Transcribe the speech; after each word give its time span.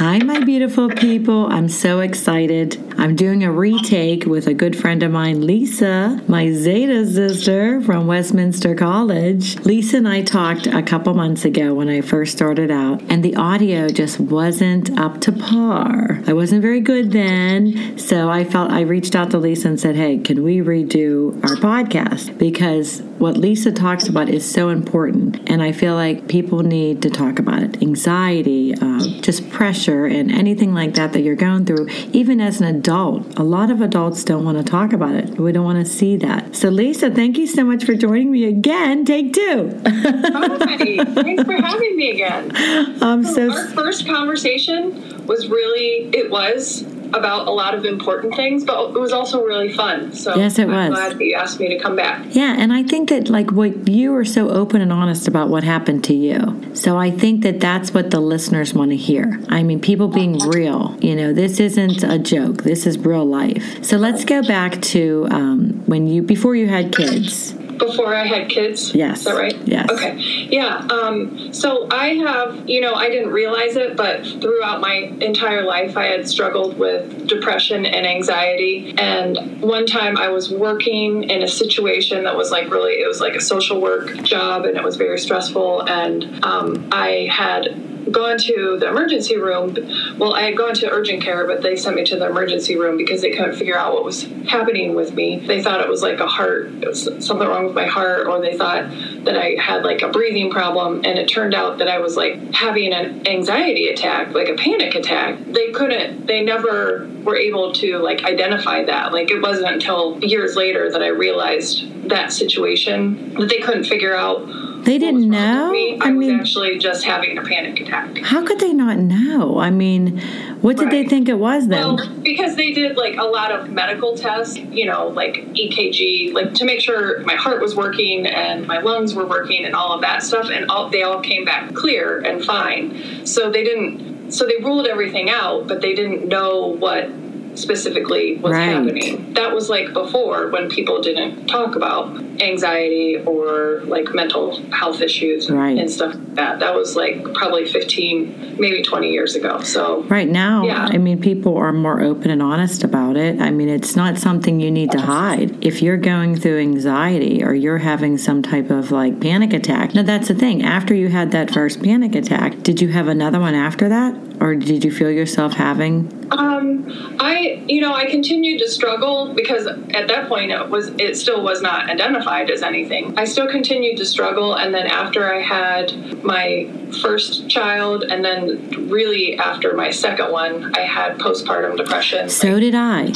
Hi, 0.00 0.18
my 0.20 0.40
beautiful 0.42 0.88
people. 0.88 1.48
I'm 1.48 1.68
so 1.68 2.00
excited. 2.00 2.82
I'm 2.96 3.14
doing 3.16 3.44
a 3.44 3.52
retake 3.52 4.24
with 4.24 4.46
a 4.46 4.54
good 4.54 4.74
friend 4.74 5.02
of 5.02 5.12
mine, 5.12 5.46
Lisa, 5.46 6.22
my 6.26 6.50
Zeta 6.52 7.04
sister 7.06 7.82
from 7.82 8.06
Westminster 8.06 8.74
College. 8.74 9.58
Lisa 9.58 9.98
and 9.98 10.08
I 10.08 10.22
talked 10.22 10.66
a 10.66 10.82
couple 10.82 11.12
months 11.12 11.44
ago 11.44 11.74
when 11.74 11.90
I 11.90 12.00
first 12.00 12.32
started 12.32 12.70
out, 12.70 13.02
and 13.10 13.22
the 13.22 13.36
audio 13.36 13.90
just 13.90 14.18
wasn't 14.18 14.98
up 14.98 15.20
to 15.20 15.32
par. 15.32 16.22
I 16.26 16.32
wasn't 16.32 16.62
very 16.62 16.80
good 16.80 17.12
then, 17.12 17.98
so 17.98 18.30
I 18.30 18.44
felt 18.44 18.70
I 18.70 18.80
reached 18.80 19.14
out 19.14 19.30
to 19.32 19.38
Lisa 19.38 19.68
and 19.68 19.78
said, 19.78 19.96
Hey, 19.96 20.16
can 20.16 20.42
we 20.42 20.60
redo 20.60 21.34
our 21.44 21.56
podcast? 21.56 22.38
Because 22.38 23.02
what 23.18 23.36
Lisa 23.36 23.70
talks 23.70 24.08
about 24.08 24.30
is 24.30 24.50
so 24.50 24.70
important, 24.70 25.40
and 25.46 25.62
I 25.62 25.72
feel 25.72 25.94
like 25.94 26.26
people 26.26 26.62
need 26.62 27.02
to 27.02 27.10
talk 27.10 27.38
about 27.38 27.62
it. 27.62 27.82
Anxiety, 27.82 28.74
uh, 28.74 29.00
just 29.20 29.50
pressure 29.50 29.89
pressure 29.90 30.06
and 30.06 30.30
anything 30.30 30.74
like 30.74 30.94
that 30.94 31.12
that 31.12 31.20
you're 31.22 31.36
going 31.36 31.64
through, 31.64 31.88
even 32.12 32.40
as 32.40 32.60
an 32.60 32.74
adult, 32.74 33.38
a 33.38 33.42
lot 33.42 33.70
of 33.70 33.80
adults 33.80 34.24
don't 34.24 34.44
want 34.44 34.58
to 34.58 34.64
talk 34.64 34.92
about 34.92 35.14
it. 35.14 35.38
We 35.38 35.52
don't 35.52 35.64
want 35.64 35.84
to 35.84 35.90
see 35.90 36.16
that. 36.18 36.54
So, 36.56 36.68
Lisa, 36.68 37.10
thank 37.10 37.38
you 37.38 37.46
so 37.46 37.64
much 37.64 37.84
for 37.84 37.94
joining 37.94 38.30
me 38.30 38.44
again. 38.44 39.04
Take 39.04 39.32
two. 39.32 39.80
Hi, 39.86 41.04
thanks 41.04 41.42
for 41.44 41.52
having 41.52 41.96
me 41.96 42.10
again. 42.10 42.52
Um, 43.00 43.24
so, 43.24 43.50
our 43.50 43.66
first 43.68 44.06
conversation 44.06 45.26
was 45.26 45.48
really, 45.48 46.10
it 46.12 46.30
was 46.30 46.82
about 47.14 47.48
a 47.48 47.50
lot 47.50 47.74
of 47.74 47.84
important 47.84 48.34
things, 48.34 48.64
but 48.64 48.90
it 48.90 48.98
was 48.98 49.12
also 49.12 49.44
really 49.44 49.72
fun. 49.72 50.12
So 50.12 50.36
yes, 50.36 50.58
it 50.58 50.68
I'm 50.68 50.90
was. 50.90 50.98
glad 50.98 51.20
you 51.20 51.34
asked 51.34 51.60
me 51.60 51.68
to 51.68 51.78
come 51.78 51.96
back. 51.96 52.26
Yeah, 52.30 52.56
and 52.58 52.72
I 52.72 52.82
think 52.82 53.08
that 53.10 53.28
like 53.28 53.50
what 53.52 53.88
you 53.88 54.14
are 54.14 54.24
so 54.24 54.50
open 54.50 54.80
and 54.80 54.92
honest 54.92 55.28
about 55.28 55.48
what 55.48 55.64
happened 55.64 56.04
to 56.04 56.14
you. 56.14 56.74
So 56.74 56.96
I 56.96 57.10
think 57.10 57.42
that 57.42 57.60
that's 57.60 57.92
what 57.92 58.10
the 58.10 58.20
listeners 58.20 58.74
want 58.74 58.90
to 58.90 58.96
hear. 58.96 59.40
I 59.48 59.62
mean, 59.62 59.80
people 59.80 60.08
being 60.08 60.38
real. 60.38 60.96
You 61.00 61.16
know, 61.16 61.32
this 61.32 61.60
isn't 61.60 62.02
a 62.02 62.18
joke. 62.18 62.62
This 62.62 62.86
is 62.86 62.98
real 62.98 63.24
life. 63.24 63.84
So 63.84 63.96
let's 63.96 64.24
go 64.24 64.42
back 64.42 64.80
to 64.82 65.26
um, 65.30 65.82
when 65.86 66.06
you 66.06 66.22
before 66.22 66.54
you 66.54 66.68
had 66.68 66.94
kids 66.94 67.54
before 67.90 68.14
I 68.14 68.26
had 68.26 68.48
kids. 68.48 68.94
Yes. 68.94 69.18
Is 69.18 69.24
that 69.24 69.34
right? 69.34 69.56
Yes. 69.66 69.90
Okay. 69.90 70.16
Yeah. 70.50 70.86
Um, 70.90 71.52
so 71.52 71.88
I 71.90 72.14
have, 72.14 72.68
you 72.68 72.80
know, 72.80 72.94
I 72.94 73.08
didn't 73.08 73.30
realize 73.30 73.76
it, 73.76 73.96
but 73.96 74.24
throughout 74.24 74.80
my 74.80 74.94
entire 75.20 75.62
life, 75.62 75.96
I 75.96 76.06
had 76.06 76.28
struggled 76.28 76.78
with 76.78 77.26
depression 77.26 77.86
and 77.86 78.06
anxiety. 78.06 78.94
And 78.98 79.60
one 79.60 79.86
time 79.86 80.16
I 80.16 80.28
was 80.28 80.50
working 80.50 81.24
in 81.24 81.42
a 81.42 81.48
situation 81.48 82.24
that 82.24 82.36
was 82.36 82.50
like 82.50 82.70
really, 82.70 82.94
it 82.94 83.06
was 83.06 83.20
like 83.20 83.34
a 83.34 83.40
social 83.40 83.80
work 83.80 84.22
job 84.22 84.64
and 84.64 84.76
it 84.76 84.82
was 84.82 84.96
very 84.96 85.18
stressful. 85.18 85.82
And 85.82 86.44
um, 86.44 86.88
I 86.92 87.28
had 87.30 87.89
gone 88.10 88.38
to 88.38 88.76
the 88.78 88.88
emergency 88.88 89.36
room. 89.36 89.74
Well, 90.18 90.34
I 90.34 90.42
had 90.42 90.56
gone 90.56 90.74
to 90.74 90.90
urgent 90.90 91.22
care, 91.22 91.46
but 91.46 91.62
they 91.62 91.76
sent 91.76 91.96
me 91.96 92.04
to 92.04 92.16
the 92.16 92.26
emergency 92.26 92.76
room 92.76 92.96
because 92.96 93.20
they 93.20 93.30
couldn't 93.30 93.56
figure 93.56 93.76
out 93.76 93.94
what 93.94 94.04
was 94.04 94.24
happening 94.48 94.94
with 94.94 95.14
me. 95.14 95.38
They 95.38 95.62
thought 95.62 95.80
it 95.80 95.88
was 95.88 96.02
like 96.02 96.20
a 96.20 96.26
heart, 96.26 96.70
something 96.94 97.46
wrong 97.46 97.66
with 97.66 97.74
my 97.74 97.86
heart, 97.86 98.26
or 98.26 98.40
they 98.40 98.56
thought 98.56 98.90
that 99.24 99.36
I 99.36 99.56
had 99.60 99.84
like 99.84 100.02
a 100.02 100.08
breathing 100.08 100.50
problem. 100.50 101.02
And 101.04 101.18
it 101.18 101.26
turned 101.26 101.54
out 101.54 101.78
that 101.78 101.88
I 101.88 101.98
was 101.98 102.16
like 102.16 102.54
having 102.54 102.92
an 102.92 103.26
anxiety 103.26 103.88
attack, 103.88 104.34
like 104.34 104.48
a 104.48 104.54
panic 104.54 104.94
attack. 104.94 105.38
They 105.46 105.70
couldn't, 105.72 106.26
they 106.26 106.42
never 106.42 107.08
were 107.24 107.36
able 107.36 107.72
to 107.74 107.98
like 107.98 108.24
identify 108.24 108.84
that. 108.84 109.12
Like 109.12 109.30
it 109.30 109.40
wasn't 109.40 109.72
until 109.72 110.22
years 110.22 110.56
later 110.56 110.90
that 110.90 111.02
I 111.02 111.08
realized 111.08 112.08
that 112.08 112.32
situation 112.32 113.34
that 113.34 113.48
they 113.48 113.58
couldn't 113.58 113.84
figure 113.84 114.14
out 114.14 114.48
they 114.84 114.98
didn't 114.98 115.28
know. 115.28 115.72
I, 115.72 115.98
I, 116.00 116.10
was 116.10 116.18
mean, 116.18 116.40
actually 116.40 116.78
just 116.78 117.04
having 117.04 117.38
a 117.38 117.42
panic 117.42 117.80
attack. 117.80 118.18
How 118.18 118.44
could 118.44 118.60
they 118.60 118.72
not 118.72 118.98
know? 118.98 119.58
I 119.58 119.70
mean, 119.70 120.18
what 120.60 120.76
did 120.76 120.84
right. 120.84 120.90
they 120.90 121.04
think 121.06 121.28
it 121.28 121.38
was 121.38 121.68
then? 121.68 121.96
Well, 121.96 122.10
because 122.22 122.56
they 122.56 122.72
did 122.72 122.96
like 122.96 123.16
a 123.16 123.24
lot 123.24 123.52
of 123.52 123.70
medical 123.70 124.16
tests, 124.16 124.56
you 124.56 124.86
know, 124.86 125.08
like 125.08 125.36
EKG, 125.54 126.32
like 126.32 126.54
to 126.54 126.64
make 126.64 126.80
sure 126.80 127.20
my 127.20 127.36
heart 127.36 127.60
was 127.60 127.74
working 127.74 128.26
and 128.26 128.66
my 128.66 128.78
lungs 128.78 129.14
were 129.14 129.26
working 129.26 129.64
and 129.64 129.74
all 129.74 129.92
of 129.92 130.00
that 130.02 130.22
stuff, 130.22 130.50
and 130.50 130.70
all, 130.70 130.90
they 130.90 131.02
all 131.02 131.20
came 131.20 131.44
back 131.44 131.74
clear 131.74 132.20
and 132.20 132.44
fine. 132.44 133.26
So 133.26 133.50
they 133.50 133.64
didn't. 133.64 134.32
So 134.32 134.46
they 134.46 134.62
ruled 134.62 134.86
everything 134.86 135.28
out, 135.28 135.66
but 135.66 135.80
they 135.80 135.92
didn't 135.92 136.28
know 136.28 136.66
what 136.66 137.10
specifically 137.54 138.36
was 138.36 138.52
right. 138.52 138.66
happening. 138.66 139.34
That 139.34 139.52
was 139.52 139.68
like 139.68 139.92
before 139.92 140.50
when 140.50 140.68
people 140.68 141.00
didn't 141.00 141.46
talk 141.46 141.74
about 141.74 142.29
anxiety 142.40 143.16
or 143.18 143.82
like 143.84 144.12
mental 144.14 144.60
health 144.70 145.00
issues 145.00 145.50
right. 145.50 145.78
and 145.78 145.90
stuff 145.90 146.14
like 146.14 146.34
that. 146.34 146.60
That 146.60 146.74
was 146.74 146.96
like 146.96 147.22
probably 147.34 147.66
15, 147.66 148.56
maybe 148.58 148.82
20 148.82 149.10
years 149.10 149.34
ago. 149.34 149.60
So 149.62 150.02
right 150.04 150.28
now, 150.28 150.64
yeah. 150.64 150.88
I 150.90 150.98
mean, 150.98 151.20
people 151.20 151.56
are 151.56 151.72
more 151.72 152.00
open 152.00 152.30
and 152.30 152.42
honest 152.42 152.84
about 152.84 153.16
it. 153.16 153.40
I 153.40 153.50
mean, 153.50 153.68
it's 153.68 153.96
not 153.96 154.18
something 154.18 154.60
you 154.60 154.70
need 154.70 154.90
to 154.92 155.00
hide. 155.00 155.64
If 155.64 155.82
you're 155.82 155.96
going 155.96 156.36
through 156.36 156.60
anxiety 156.60 157.42
or 157.44 157.54
you're 157.54 157.78
having 157.78 158.18
some 158.18 158.42
type 158.42 158.70
of 158.70 158.90
like 158.90 159.20
panic 159.20 159.52
attack, 159.52 159.94
now 159.94 160.02
that's 160.02 160.28
the 160.28 160.34
thing. 160.34 160.62
After 160.62 160.94
you 160.94 161.08
had 161.08 161.32
that 161.32 161.50
first 161.50 161.82
panic 161.82 162.14
attack, 162.14 162.62
did 162.62 162.80
you 162.80 162.88
have 162.88 163.08
another 163.08 163.40
one 163.40 163.54
after 163.54 163.88
that? 163.88 164.14
Or 164.40 164.54
did 164.54 164.84
you 164.84 164.90
feel 164.90 165.10
yourself 165.10 165.52
having 165.52 166.20
um, 166.32 167.16
I, 167.18 167.64
you 167.66 167.80
know, 167.80 167.92
I 167.92 168.06
continued 168.06 168.60
to 168.60 168.68
struggle 168.68 169.34
because 169.34 169.66
at 169.66 170.06
that 170.08 170.28
point 170.28 170.52
it 170.52 170.68
was, 170.68 170.88
it 170.90 171.16
still 171.16 171.42
was 171.42 171.60
not 171.60 171.90
identified 171.90 172.29
as 172.30 172.62
anything. 172.62 173.18
I 173.18 173.24
still 173.24 173.48
continued 173.48 173.96
to 173.98 174.04
struggle, 174.04 174.54
and 174.54 174.74
then 174.74 174.86
after 174.86 175.32
I 175.32 175.40
had 175.40 176.22
my 176.22 176.70
first 177.02 177.48
child, 177.48 178.04
and 178.04 178.24
then 178.24 178.88
really 178.88 179.38
after 179.38 179.74
my 179.74 179.90
second 179.90 180.30
one, 180.30 180.74
I 180.74 180.80
had 180.80 181.18
postpartum 181.18 181.76
depression. 181.76 182.28
So 182.28 182.52
like, 182.52 182.60
did 182.60 182.74
I. 182.74 183.12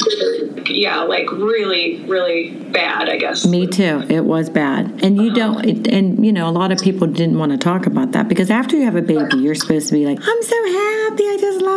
Yeah, 0.65 1.03
like 1.03 1.31
really, 1.31 2.03
really 2.03 2.51
bad. 2.51 3.09
I 3.09 3.17
guess. 3.17 3.45
Me 3.45 3.67
too. 3.67 4.03
It 4.09 4.25
was 4.25 4.49
bad, 4.49 5.03
and 5.03 5.17
you 5.17 5.31
uh-huh. 5.31 5.61
don't. 5.61 5.87
And 5.87 6.25
you 6.25 6.33
know, 6.33 6.49
a 6.49 6.51
lot 6.51 6.71
of 6.71 6.79
people 6.79 7.07
didn't 7.07 7.39
want 7.39 7.51
to 7.51 7.57
talk 7.57 7.85
about 7.85 8.11
that 8.13 8.27
because 8.27 8.49
after 8.49 8.75
you 8.75 8.83
have 8.83 8.95
a 8.95 9.01
baby, 9.01 9.37
you're 9.37 9.55
supposed 9.55 9.87
to 9.87 9.93
be 9.93 10.05
like, 10.05 10.19
"I'm 10.21 10.43
so 10.43 10.65
happy. 10.65 10.94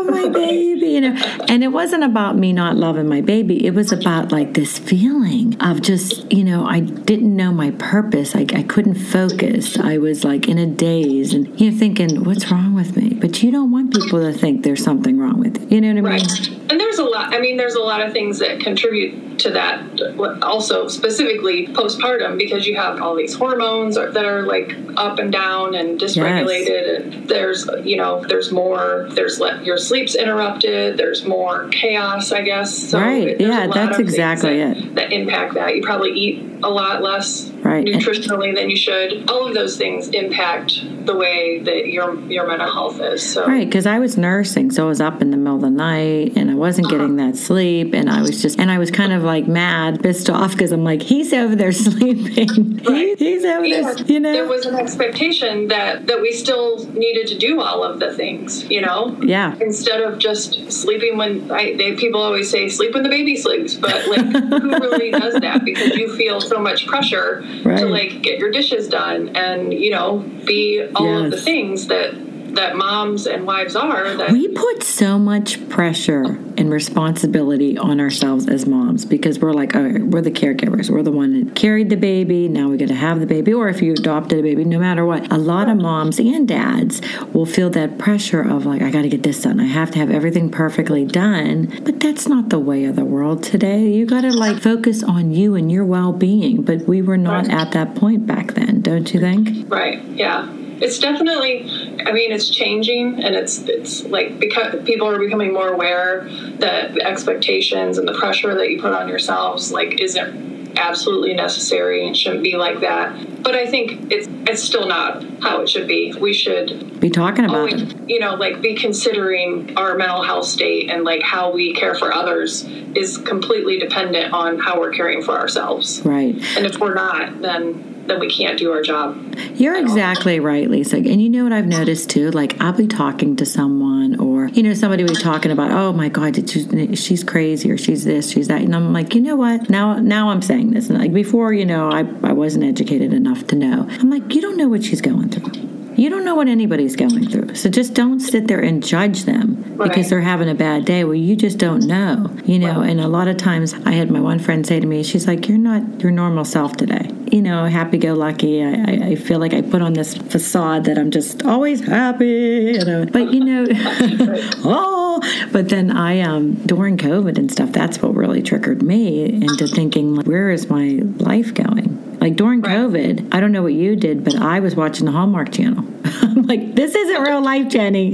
My 0.08 0.28
baby," 0.28 0.86
you 0.88 1.00
know. 1.00 1.16
And 1.48 1.62
it 1.62 1.68
wasn't 1.68 2.04
about 2.04 2.36
me 2.36 2.52
not 2.52 2.76
loving 2.76 3.08
my 3.08 3.20
baby. 3.20 3.64
It 3.66 3.74
was 3.74 3.92
about 3.92 4.32
like 4.32 4.54
this 4.54 4.78
feeling 4.78 5.56
of 5.60 5.82
just, 5.82 6.30
you 6.32 6.44
know, 6.44 6.66
I 6.66 6.80
didn't 6.80 7.34
know 7.34 7.52
my 7.52 7.70
purpose. 7.72 8.34
I, 8.34 8.46
I 8.54 8.62
couldn't 8.62 8.94
focus. 8.96 9.78
I 9.78 9.98
was 9.98 10.24
like 10.24 10.48
in 10.48 10.58
a 10.58 10.66
daze 10.66 11.32
and 11.34 11.60
you're 11.60 11.72
thinking, 11.72 12.24
what's 12.24 12.50
wrong 12.50 12.74
with 12.74 12.96
me? 12.96 13.10
But 13.14 13.42
you 13.42 13.50
don't 13.50 13.70
want 13.70 13.94
people 13.94 14.20
to 14.20 14.32
think 14.32 14.64
there's 14.64 14.82
something 14.82 15.18
wrong 15.18 15.38
with 15.38 15.60
you. 15.60 15.76
You 15.76 15.80
know 15.80 16.02
what 16.02 16.12
I 16.12 16.16
mean? 16.16 16.26
Right. 16.26 16.57
And 16.70 16.78
there's 16.78 16.98
a 16.98 17.04
lot, 17.04 17.34
I 17.34 17.40
mean, 17.40 17.56
there's 17.56 17.74
a 17.74 17.80
lot 17.80 18.04
of 18.04 18.12
things 18.12 18.38
that 18.40 18.60
contribute 18.60 19.38
to 19.40 19.50
that 19.50 20.00
also 20.42 20.88
specifically 20.88 21.68
postpartum 21.68 22.36
because 22.36 22.66
you 22.66 22.76
have 22.76 23.00
all 23.00 23.14
these 23.14 23.34
hormones 23.34 23.94
that 23.94 24.24
are 24.24 24.42
like 24.42 24.74
up 24.96 25.18
and 25.18 25.30
down 25.30 25.74
and 25.74 25.98
dysregulated 26.00 26.66
yes. 26.66 27.14
and 27.14 27.28
there's 27.28 27.68
you 27.84 27.96
know 27.96 28.24
there's 28.26 28.50
more 28.50 29.06
there's 29.10 29.38
le- 29.38 29.62
your 29.62 29.76
sleep's 29.76 30.16
interrupted 30.16 30.96
there's 30.96 31.24
more 31.24 31.68
chaos 31.68 32.32
i 32.32 32.42
guess 32.42 32.76
so 32.76 32.98
right 32.98 33.40
yeah 33.40 33.68
that's 33.72 33.98
exactly 33.98 34.58
that, 34.58 34.76
it 34.76 34.94
that 34.96 35.12
impact 35.12 35.54
that 35.54 35.76
you 35.76 35.82
probably 35.82 36.10
eat 36.10 36.48
a 36.62 36.68
lot 36.68 37.02
less 37.02 37.50
right. 37.62 37.84
nutritionally 37.84 38.54
than 38.54 38.70
you 38.70 38.76
should. 38.76 39.30
All 39.30 39.46
of 39.46 39.54
those 39.54 39.76
things 39.76 40.08
impact 40.08 40.82
the 41.08 41.16
way 41.16 41.58
that 41.58 41.88
your 41.88 42.18
your 42.30 42.46
mental 42.46 42.70
health 42.70 43.00
is. 43.00 43.28
So 43.34 43.46
Right, 43.46 43.66
because 43.66 43.86
I 43.86 43.98
was 43.98 44.16
nursing, 44.16 44.70
so 44.70 44.84
I 44.84 44.88
was 44.88 45.00
up 45.00 45.20
in 45.22 45.30
the 45.30 45.36
middle 45.36 45.56
of 45.56 45.62
the 45.62 45.70
night 45.70 46.36
and 46.36 46.50
I 46.50 46.54
wasn't 46.54 46.88
getting 46.90 47.16
that 47.16 47.36
sleep, 47.36 47.94
and 47.94 48.08
I 48.08 48.20
was 48.22 48.40
just, 48.42 48.58
and 48.60 48.70
I 48.70 48.78
was 48.78 48.90
kind 48.90 49.12
of 49.12 49.22
like 49.24 49.48
mad, 49.48 50.02
pissed 50.02 50.28
off 50.30 50.52
because 50.52 50.70
I'm 50.70 50.84
like, 50.84 51.02
he's 51.02 51.32
over 51.32 51.56
there 51.56 51.72
sleeping, 51.86 52.78
he, 52.78 53.14
he's 53.16 53.44
over 53.44 53.64
Yeah, 53.64 53.92
there, 53.94 54.06
you 54.06 54.20
know. 54.20 54.32
there 54.32 54.46
was 54.46 54.66
an 54.66 54.74
expectation 54.76 55.68
that 55.68 56.06
that 56.06 56.20
we 56.20 56.32
still 56.32 56.84
needed 56.92 57.26
to 57.28 57.38
do 57.38 57.60
all 57.60 57.82
of 57.82 57.98
the 58.00 58.12
things, 58.14 58.68
you 58.70 58.80
know. 58.80 59.16
yeah, 59.22 59.56
Instead 59.60 60.00
of 60.02 60.18
just 60.18 60.70
sleeping 60.70 61.16
when 61.16 61.50
I, 61.50 61.74
they 61.76 61.94
people 61.96 62.20
always 62.20 62.50
say 62.50 62.68
sleep 62.68 62.94
when 62.94 63.02
the 63.02 63.08
baby 63.08 63.34
sleeps, 63.36 63.74
but 63.74 64.06
like 64.08 64.20
who 64.20 64.70
really 64.70 65.10
does 65.10 65.34
that? 65.40 65.64
Because 65.64 65.96
you 65.96 66.14
feel 66.14 66.40
so 66.40 66.58
much 66.58 66.86
pressure 66.86 67.44
Right. 67.64 67.78
to 67.80 67.86
like 67.86 68.22
get 68.22 68.38
your 68.38 68.50
dishes 68.50 68.88
done 68.88 69.36
and 69.36 69.72
you 69.72 69.90
know 69.90 70.18
be 70.46 70.86
all 70.98 71.24
of 71.24 71.30
the 71.30 71.40
things 71.40 71.86
that 71.88 72.14
that 72.54 72.76
moms 72.76 73.26
and 73.26 73.46
wives 73.46 73.76
are. 73.76 74.14
That 74.16 74.32
we 74.32 74.48
put 74.48 74.82
so 74.82 75.18
much 75.18 75.68
pressure 75.68 76.22
and 76.56 76.70
responsibility 76.72 77.76
on 77.78 78.00
ourselves 78.00 78.48
as 78.48 78.66
moms 78.66 79.04
because 79.04 79.38
we're 79.38 79.52
like, 79.52 79.76
oh, 79.76 79.98
we're 80.04 80.22
the 80.22 80.30
caregivers. 80.30 80.90
We're 80.90 81.02
the 81.02 81.12
one 81.12 81.44
that 81.44 81.54
carried 81.54 81.90
the 81.90 81.96
baby. 81.96 82.48
Now 82.48 82.68
we 82.68 82.76
got 82.78 82.88
to 82.88 82.94
have 82.94 83.20
the 83.20 83.26
baby. 83.26 83.52
Or 83.52 83.68
if 83.68 83.82
you 83.82 83.92
adopted 83.92 84.38
a 84.40 84.42
baby, 84.42 84.64
no 84.64 84.78
matter 84.78 85.04
what, 85.04 85.30
a 85.30 85.36
lot 85.36 85.68
of 85.68 85.76
moms 85.76 86.18
and 86.18 86.48
dads 86.48 87.00
will 87.32 87.46
feel 87.46 87.70
that 87.70 87.98
pressure 87.98 88.40
of 88.40 88.66
like, 88.66 88.82
I 88.82 88.90
got 88.90 89.02
to 89.02 89.08
get 89.08 89.22
this 89.22 89.42
done. 89.42 89.60
I 89.60 89.66
have 89.66 89.90
to 89.92 89.98
have 89.98 90.10
everything 90.10 90.50
perfectly 90.50 91.04
done. 91.04 91.66
But 91.84 92.00
that's 92.00 92.26
not 92.28 92.48
the 92.48 92.58
way 92.58 92.86
of 92.86 92.96
the 92.96 93.04
world 93.04 93.42
today. 93.42 93.88
You 93.88 94.06
got 94.06 94.22
to 94.22 94.32
like 94.32 94.58
focus 94.60 95.02
on 95.02 95.32
you 95.32 95.54
and 95.54 95.70
your 95.70 95.84
well 95.84 96.12
being. 96.12 96.62
But 96.62 96.88
we 96.88 97.02
were 97.02 97.18
not 97.18 97.46
Right. 97.46 97.50
at 97.60 97.72
that 97.72 97.94
point 97.94 98.26
back 98.26 98.54
then, 98.54 98.80
don't 98.80 99.12
you 99.12 99.20
think? 99.20 99.70
Right. 99.70 100.02
Yeah. 100.04 100.48
It's 100.80 100.98
definitely. 100.98 101.64
I 102.06 102.12
mean, 102.12 102.32
it's 102.32 102.48
changing, 102.48 103.22
and 103.22 103.34
it's 103.34 103.58
it's 103.62 104.04
like 104.04 104.38
because 104.38 104.82
people 104.84 105.08
are 105.08 105.18
becoming 105.18 105.52
more 105.52 105.68
aware 105.68 106.28
that 106.58 106.94
the 106.94 107.02
expectations 107.02 107.98
and 107.98 108.06
the 108.06 108.14
pressure 108.14 108.54
that 108.54 108.70
you 108.70 108.80
put 108.80 108.92
on 108.92 109.08
yourselves 109.08 109.72
like 109.72 110.00
isn't 110.00 110.48
absolutely 110.78 111.34
necessary 111.34 112.06
and 112.06 112.16
shouldn't 112.16 112.42
be 112.42 112.56
like 112.56 112.80
that. 112.80 113.42
But 113.42 113.54
I 113.54 113.66
think 113.66 114.12
it's 114.12 114.28
it's 114.48 114.62
still 114.62 114.86
not 114.86 115.24
how 115.42 115.62
it 115.62 115.68
should 115.68 115.88
be. 115.88 116.14
We 116.18 116.32
should 116.32 117.00
Be 117.00 117.10
talking 117.10 117.44
about 117.44 117.56
always, 117.56 117.82
it. 117.82 118.10
you 118.10 118.18
know, 118.20 118.34
like 118.34 118.60
be 118.60 118.74
considering 118.74 119.76
our 119.76 119.96
mental 119.96 120.22
health 120.22 120.46
state 120.46 120.90
and 120.90 121.04
like 121.04 121.22
how 121.22 121.52
we 121.52 121.74
care 121.74 121.94
for 121.94 122.12
others 122.12 122.64
is 122.94 123.18
completely 123.18 123.78
dependent 123.78 124.32
on 124.32 124.58
how 124.58 124.80
we're 124.80 124.92
caring 124.92 125.22
for 125.22 125.38
ourselves. 125.38 126.00
Right. 126.04 126.34
And 126.56 126.66
if 126.66 126.78
we're 126.78 126.94
not, 126.94 127.40
then 127.42 127.97
then 128.08 128.20
we 128.20 128.30
can't 128.30 128.58
do 128.58 128.72
our 128.72 128.82
job. 128.82 129.16
You're 129.54 129.76
exactly 129.76 130.40
right, 130.40 130.68
Lisa. 130.68 130.96
And 130.96 131.20
you 131.20 131.28
know 131.28 131.44
what 131.44 131.52
I've 131.52 131.66
noticed 131.66 132.10
too? 132.10 132.30
Like 132.30 132.60
I'll 132.60 132.72
be 132.72 132.86
talking 132.86 133.36
to 133.36 133.46
someone, 133.46 134.18
or 134.20 134.48
you 134.48 134.62
know, 134.62 134.74
somebody 134.74 135.02
will 135.02 135.14
be 135.14 135.20
talking 135.20 135.50
about, 135.50 135.70
oh 135.70 135.92
my 135.92 136.08
God, 136.08 136.34
did 136.34 136.54
you, 136.54 136.96
she's 136.96 137.24
crazy, 137.24 137.70
or 137.70 137.78
she's 137.78 138.04
this, 138.04 138.30
she's 138.30 138.48
that, 138.48 138.62
and 138.62 138.74
I'm 138.74 138.92
like, 138.92 139.14
you 139.14 139.20
know 139.20 139.36
what? 139.36 139.68
Now, 139.68 139.98
now 139.98 140.30
I'm 140.30 140.42
saying 140.42 140.70
this, 140.70 140.88
and 140.88 140.98
like 140.98 141.12
before, 141.12 141.52
you 141.52 141.66
know, 141.66 141.90
I 141.90 142.00
I 142.22 142.32
wasn't 142.32 142.64
educated 142.64 143.12
enough 143.12 143.46
to 143.48 143.56
know. 143.56 143.86
I'm 143.88 144.10
like, 144.10 144.34
you 144.34 144.40
don't 144.40 144.56
know 144.56 144.68
what 144.68 144.84
she's 144.84 145.00
going 145.00 145.30
through. 145.30 145.67
You 145.98 146.10
don't 146.10 146.24
know 146.24 146.36
what 146.36 146.46
anybody's 146.46 146.94
going 146.94 147.28
through. 147.28 147.56
So 147.56 147.68
just 147.68 147.92
don't 147.92 148.20
sit 148.20 148.46
there 148.46 148.60
and 148.60 148.86
judge 148.86 149.24
them 149.24 149.76
because 149.76 150.08
they're 150.08 150.20
having 150.20 150.48
a 150.48 150.54
bad 150.54 150.84
day. 150.84 151.02
Well, 151.02 151.16
you 151.16 151.34
just 151.34 151.58
don't 151.58 151.88
know, 151.88 152.30
you 152.44 152.60
know. 152.60 152.82
And 152.82 153.00
a 153.00 153.08
lot 153.08 153.26
of 153.26 153.36
times 153.36 153.74
I 153.84 153.90
had 153.90 154.08
my 154.08 154.20
one 154.20 154.38
friend 154.38 154.64
say 154.64 154.78
to 154.78 154.86
me, 154.86 155.02
she's 155.02 155.26
like, 155.26 155.48
You're 155.48 155.58
not 155.58 156.00
your 156.00 156.12
normal 156.12 156.44
self 156.44 156.76
today. 156.76 157.10
You 157.32 157.42
know, 157.42 157.64
happy 157.64 157.98
go 157.98 158.14
lucky. 158.14 158.62
I, 158.62 158.74
I, 158.74 158.92
I 159.08 159.14
feel 159.16 159.40
like 159.40 159.52
I 159.52 159.60
put 159.60 159.82
on 159.82 159.94
this 159.94 160.16
facade 160.16 160.84
that 160.84 160.98
I'm 160.98 161.10
just 161.10 161.44
always 161.44 161.84
happy, 161.84 162.74
you 162.76 162.84
know. 162.84 163.04
But, 163.04 163.32
you 163.32 163.44
know, 163.44 163.66
oh, 164.64 165.48
but 165.50 165.68
then 165.68 165.90
I, 165.90 166.20
um, 166.20 166.54
during 166.64 166.96
COVID 166.96 167.38
and 167.38 167.50
stuff, 167.50 167.72
that's 167.72 168.00
what 168.00 168.14
really 168.14 168.40
triggered 168.40 168.82
me 168.82 169.24
into 169.24 169.66
thinking, 169.66 170.14
like, 170.14 170.26
Where 170.26 170.50
is 170.50 170.70
my 170.70 171.00
life 171.16 171.52
going? 171.54 171.97
Like 172.28 172.36
during 172.36 172.60
COVID, 172.60 173.34
I 173.34 173.40
don't 173.40 173.52
know 173.52 173.62
what 173.62 173.72
you 173.72 173.96
did, 173.96 174.22
but 174.22 174.34
I 174.34 174.60
was 174.60 174.76
watching 174.76 175.06
the 175.06 175.12
Hallmark 175.12 175.50
Channel. 175.50 175.82
I'm 176.04 176.42
like, 176.42 176.74
this 176.74 176.94
isn't 176.94 177.22
real 177.22 177.40
life, 177.42 177.68
Jenny. 177.68 178.10